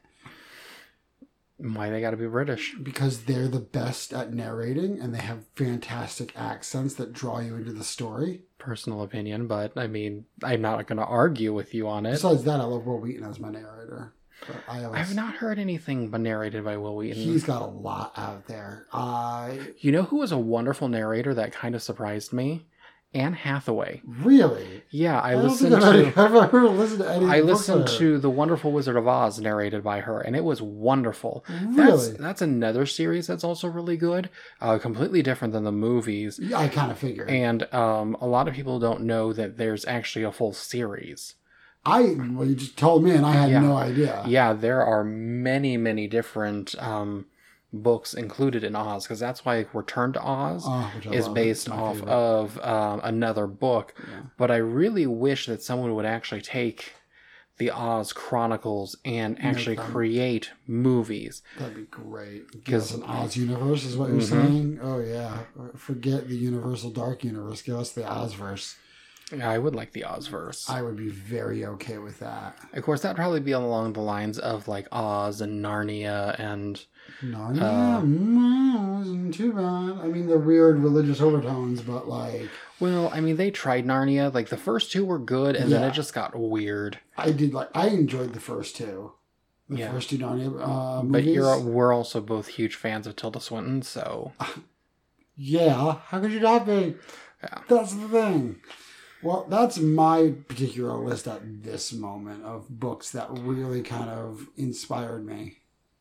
Why 1.57 1.89
they 1.89 2.01
got 2.01 2.11
to 2.11 2.17
be 2.17 2.27
British? 2.27 2.75
because 2.83 3.23
they're 3.23 3.47
the 3.47 3.59
best 3.59 4.11
at 4.13 4.33
narrating 4.33 4.99
and 4.99 5.13
they 5.13 5.19
have 5.21 5.45
fantastic 5.55 6.33
accents 6.37 6.95
that 6.95 7.13
draw 7.13 7.39
you 7.39 7.55
into 7.55 7.71
the 7.71 7.83
story. 7.83 8.41
Personal 8.57 9.03
opinion, 9.03 9.47
but 9.47 9.71
I 9.77 9.87
mean, 9.87 10.25
I'm 10.43 10.61
not 10.61 10.85
going 10.87 10.97
to 10.97 11.05
argue 11.05 11.53
with 11.53 11.73
you 11.73 11.87
on 11.87 12.05
it. 12.05 12.11
Besides 12.11 12.43
that, 12.43 12.59
I 12.59 12.63
love 12.63 12.85
Wil 12.85 12.99
Wheaton 12.99 13.23
as 13.23 13.39
my 13.39 13.49
narrator. 13.49 14.13
But 14.45 14.57
I 14.67 14.83
always, 14.83 14.99
I've 15.01 15.15
not 15.15 15.35
heard 15.35 15.57
anything 15.59 16.09
but 16.09 16.19
narrated 16.19 16.65
by 16.65 16.75
Wil 16.75 16.97
Wheaton. 16.97 17.21
He's 17.23 17.43
got 17.45 17.61
a 17.61 17.65
lot 17.67 18.11
out 18.17 18.47
there. 18.47 18.85
Uh, 18.91 19.53
You 19.79 19.91
know 19.93 20.03
who 20.03 20.17
was 20.17 20.31
a 20.33 20.37
wonderful 20.37 20.89
narrator 20.89 21.33
that 21.35 21.53
kind 21.53 21.73
of 21.73 21.81
surprised 21.81 22.33
me? 22.33 22.65
Anne 23.15 23.33
Hathaway. 23.33 24.01
really, 24.05 24.83
Yeah, 24.91 25.19
I, 25.19 25.31
I, 25.31 25.35
listened 25.35 25.71
to. 25.71 26.07
I've 26.17 26.35
ever 26.35 26.67
listened 26.69 26.99
to 26.99 27.09
any. 27.09 27.25
I 27.25 27.39
listened 27.39 27.87
to 27.87 28.17
The 28.19 28.29
Wonderful 28.29 28.71
Wizard 28.71 28.97
of 28.97 29.07
Oz 29.07 29.39
narrated 29.39 29.83
by 29.83 30.01
her, 30.01 30.19
and 30.21 30.35
it 30.35 30.43
was 30.43 30.61
wonderful. 30.61 31.45
That's, 31.47 32.07
Really, 32.07 32.11
that's 32.17 32.41
another 32.41 32.85
series 32.85 33.27
that's 33.27 33.43
also 33.43 33.67
really 33.69 33.97
good, 33.97 34.29
uh, 34.61 34.77
completely 34.77 35.21
different 35.23 35.53
than 35.53 35.63
the 35.63 35.71
movies. 35.71 36.37
Yeah, 36.41 36.59
I 36.59 36.67
kind 36.67 36.91
of 36.91 36.97
figured. 36.99 37.29
And 37.29 37.73
um, 37.73 38.15
a 38.19 38.27
lot 38.27 38.47
of 38.47 38.53
people 38.53 38.79
don't 38.79 39.01
know 39.01 39.31
that 39.33 39.57
there's 39.57 39.85
actually 39.85 40.23
a 40.25 40.31
full 40.31 40.53
series. 40.53 41.35
I 41.85 42.15
well, 42.17 42.47
you 42.47 42.55
just 42.55 42.77
told 42.77 43.03
me, 43.03 43.11
and 43.11 43.25
I 43.25 43.31
had 43.33 43.51
Yeah. 43.51 43.59
no 43.61 43.77
idea. 43.77 44.23
Yeah, 44.27 44.53
there 44.53 44.83
are 44.83 45.03
many, 45.03 45.77
many 45.77 46.07
different 46.07 46.73
um, 46.81 47.27
books 47.73 48.13
included 48.13 48.63
in 48.63 48.75
Oz, 48.75 49.03
because 49.03 49.19
that's 49.19 49.43
why 49.45 49.65
Return 49.73 50.13
to 50.13 50.21
Oz 50.21 50.63
Oh, 50.65 50.91
is 51.11 51.27
based 51.27 51.69
off 51.69 51.95
favorite. 51.97 52.11
of 52.11 52.59
um, 52.61 53.01
another 53.03 53.47
book. 53.47 53.93
Yeah. 53.99 54.21
But 54.37 54.51
I 54.51 54.57
really 54.57 55.05
wish 55.07 55.47
that 55.47 55.61
someone 55.61 55.93
would 55.95 56.05
actually 56.05 56.41
take 56.41 56.93
the 57.57 57.71
Oz 57.71 58.11
Chronicles 58.11 58.97
and 59.05 59.37
actually 59.41 59.77
create 59.77 60.51
movies. 60.67 61.41
That'd 61.57 61.75
be 61.75 61.83
great. 61.83 62.51
Give 62.65 62.73
'Cause- 62.81 62.91
us 62.91 62.97
an 62.97 63.03
Oz 63.03 63.37
universe, 63.37 63.85
is 63.85 63.95
what 63.97 64.09
you're 64.09 64.19
Mhm. 64.19 64.23
saying? 64.29 64.79
Oh 64.81 64.99
yeah. 64.99 65.39
Forget 65.75 66.27
the 66.27 66.35
Universal 66.35 66.91
Dark 66.91 67.23
Universe. 67.23 67.61
Give 67.61 67.77
us 67.77 67.91
the 67.91 68.01
Ozverse. 68.03 68.75
Yeah, 69.35 69.49
I 69.49 69.57
would 69.57 69.73
like 69.73 69.93
the 69.93 70.03
Ozverse. 70.07 70.69
I 70.69 70.81
would 70.81 70.97
be 70.97 71.09
very 71.09 71.65
okay 71.65 71.97
with 71.97 72.19
that. 72.19 72.57
Of 72.73 72.83
course, 72.83 73.01
that'd 73.01 73.15
probably 73.17 73.39
be 73.39 73.53
along 73.53 73.93
the 73.93 74.01
lines 74.01 74.37
of 74.37 74.67
like 74.67 74.87
Oz 74.91 75.39
and 75.41 75.63
Narnia 75.63 76.37
and 76.39 76.85
Narnia 77.23 77.61
Uh, 77.61 78.01
mm, 78.01 78.97
wasn't 78.99 79.33
too 79.33 79.53
bad. 79.53 80.03
I 80.03 80.07
mean, 80.07 80.27
the 80.27 80.37
weird 80.37 80.79
religious 80.79 81.21
overtones, 81.21 81.81
but 81.81 82.07
like 82.07 82.49
well, 82.79 83.09
I 83.13 83.21
mean, 83.21 83.37
they 83.37 83.51
tried 83.51 83.85
Narnia. 83.85 84.33
Like 84.33 84.49
the 84.49 84.57
first 84.57 84.91
two 84.91 85.05
were 85.05 85.19
good, 85.19 85.55
and 85.55 85.71
then 85.71 85.83
it 85.83 85.93
just 85.93 86.13
got 86.13 86.35
weird. 86.37 86.99
I 87.17 87.31
did 87.31 87.53
like 87.53 87.69
I 87.73 87.87
enjoyed 87.87 88.33
the 88.33 88.39
first 88.39 88.75
two. 88.75 89.13
The 89.69 89.77
Yeah. 89.77 89.91
first 89.91 90.09
two 90.09 90.17
Narnia 90.17 90.59
uh, 90.61 91.01
But 91.03 91.23
you're 91.23 91.59
we're 91.59 91.93
also 91.93 92.21
both 92.21 92.47
huge 92.47 92.75
fans 92.75 93.07
of 93.07 93.15
Tilda 93.15 93.39
Swinton, 93.39 93.81
so 93.81 94.33
Yeah, 95.37 95.97
how 96.07 96.19
could 96.19 96.31
you 96.31 96.39
not 96.39 96.65
be? 96.65 96.95
Yeah. 97.43 97.59
That's 97.67 97.93
the 97.93 98.07
thing. 98.07 98.57
Well, 99.21 99.47
that's 99.49 99.77
my 99.79 100.33
particular 100.47 100.93
list 100.97 101.27
at 101.27 101.63
this 101.63 101.91
moment 101.93 102.43
of 102.43 102.69
books 102.69 103.09
that 103.11 103.27
really 103.31 103.81
kind 103.81 104.09
of 104.09 104.47
inspired 104.55 105.25
me. 105.25 105.57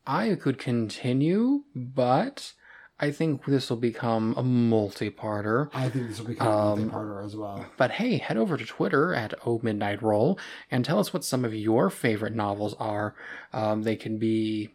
I 0.07 0.35
could 0.35 0.59
continue, 0.59 1.65
but 1.75 2.53
I 3.01 3.11
think 3.11 3.45
this 3.47 3.71
will 3.71 3.77
become 3.79 4.35
a 4.37 4.43
multi-parter. 4.43 5.69
I 5.75 5.89
think 5.89 6.09
this 6.09 6.21
will 6.21 6.29
become 6.29 6.47
a 6.47 6.51
Um, 6.73 6.79
multi-parter 6.81 7.25
as 7.25 7.37
well. 7.37 7.67
But 7.77 7.93
hey, 7.93 8.19
head 8.19 8.37
over 8.37 8.57
to 8.57 8.65
Twitter 8.65 9.15
at 9.15 9.35
O 9.47 9.61
Midnight 9.63 10.03
Roll 10.03 10.39
and 10.71 10.85
tell 10.85 10.99
us 10.99 11.13
what 11.13 11.25
some 11.25 11.45
of 11.45 11.55
your 11.55 11.91
favorite 11.91 12.35
novels 12.35 12.75
are. 12.79 13.15
Um, 13.53 13.83
they 13.83 13.97
can 13.97 14.19
be, 14.19 14.71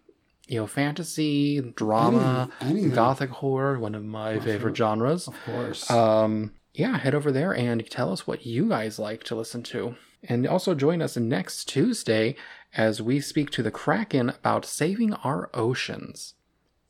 you 0.48 0.60
know, 0.60 0.68
fantasy, 0.68 1.62
drama, 1.76 2.50
anything. 2.62 2.90
gothic 2.92 3.30
horror, 3.30 3.80
one 3.80 3.96
of 3.96 4.04
my 4.04 4.40
favorite. 4.40 4.76
genres. 4.76 5.28
Of 5.28 5.36
course. 5.46 5.90
Um, 5.92 6.54
yeah, 6.74 6.98
head 6.98 7.16
over 7.16 7.32
there 7.32 7.54
and 7.54 7.88
tell 7.90 8.12
us 8.12 8.26
what 8.28 8.46
you 8.46 8.68
guys 8.70 9.00
like 9.00 9.24
to 9.26 9.36
listen 9.36 9.64
to. 9.64 9.96
And 10.24 10.46
also 10.46 10.76
join 10.76 11.02
us 11.02 11.16
next 11.16 11.70
Tuesday 11.70 12.36
as 12.76 13.02
we 13.02 13.20
speak 13.20 13.50
to 13.52 13.64
the 13.64 13.72
Kraken 13.72 14.30
about 14.30 14.66
saving 14.66 15.14
our 15.14 15.50
oceans. 15.54 16.36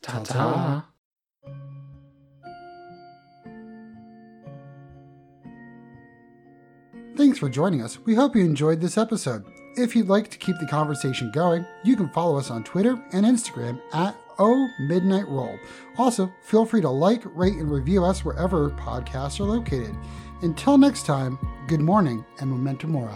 Ta 0.01 0.23
ta. 0.23 0.85
Thanks 7.15 7.37
for 7.37 7.49
joining 7.49 7.81
us. 7.81 7.99
We 7.99 8.15
hope 8.15 8.35
you 8.35 8.45
enjoyed 8.45 8.79
this 8.79 8.97
episode. 8.97 9.43
If 9.75 9.95
you'd 9.95 10.07
like 10.07 10.31
to 10.31 10.37
keep 10.37 10.57
the 10.59 10.65
conversation 10.65 11.31
going, 11.31 11.65
you 11.83 11.95
can 11.97 12.09
follow 12.09 12.37
us 12.37 12.49
on 12.49 12.63
Twitter 12.63 12.97
and 13.11 13.25
Instagram 13.25 13.81
at 13.93 14.15
O 14.39 14.69
Midnight 14.79 15.27
Roll. 15.27 15.59
Also, 15.97 16.31
feel 16.43 16.65
free 16.65 16.79
to 16.79 16.89
like, 16.89 17.21
rate, 17.35 17.55
and 17.55 17.69
review 17.69 18.05
us 18.05 18.23
wherever 18.23 18.69
podcasts 18.69 19.39
are 19.41 19.43
located. 19.43 19.95
Until 20.41 20.77
next 20.77 21.05
time, 21.05 21.37
good 21.67 21.81
morning 21.81 22.25
and 22.39 22.49
momentum 22.49 22.91
mori. 22.91 23.13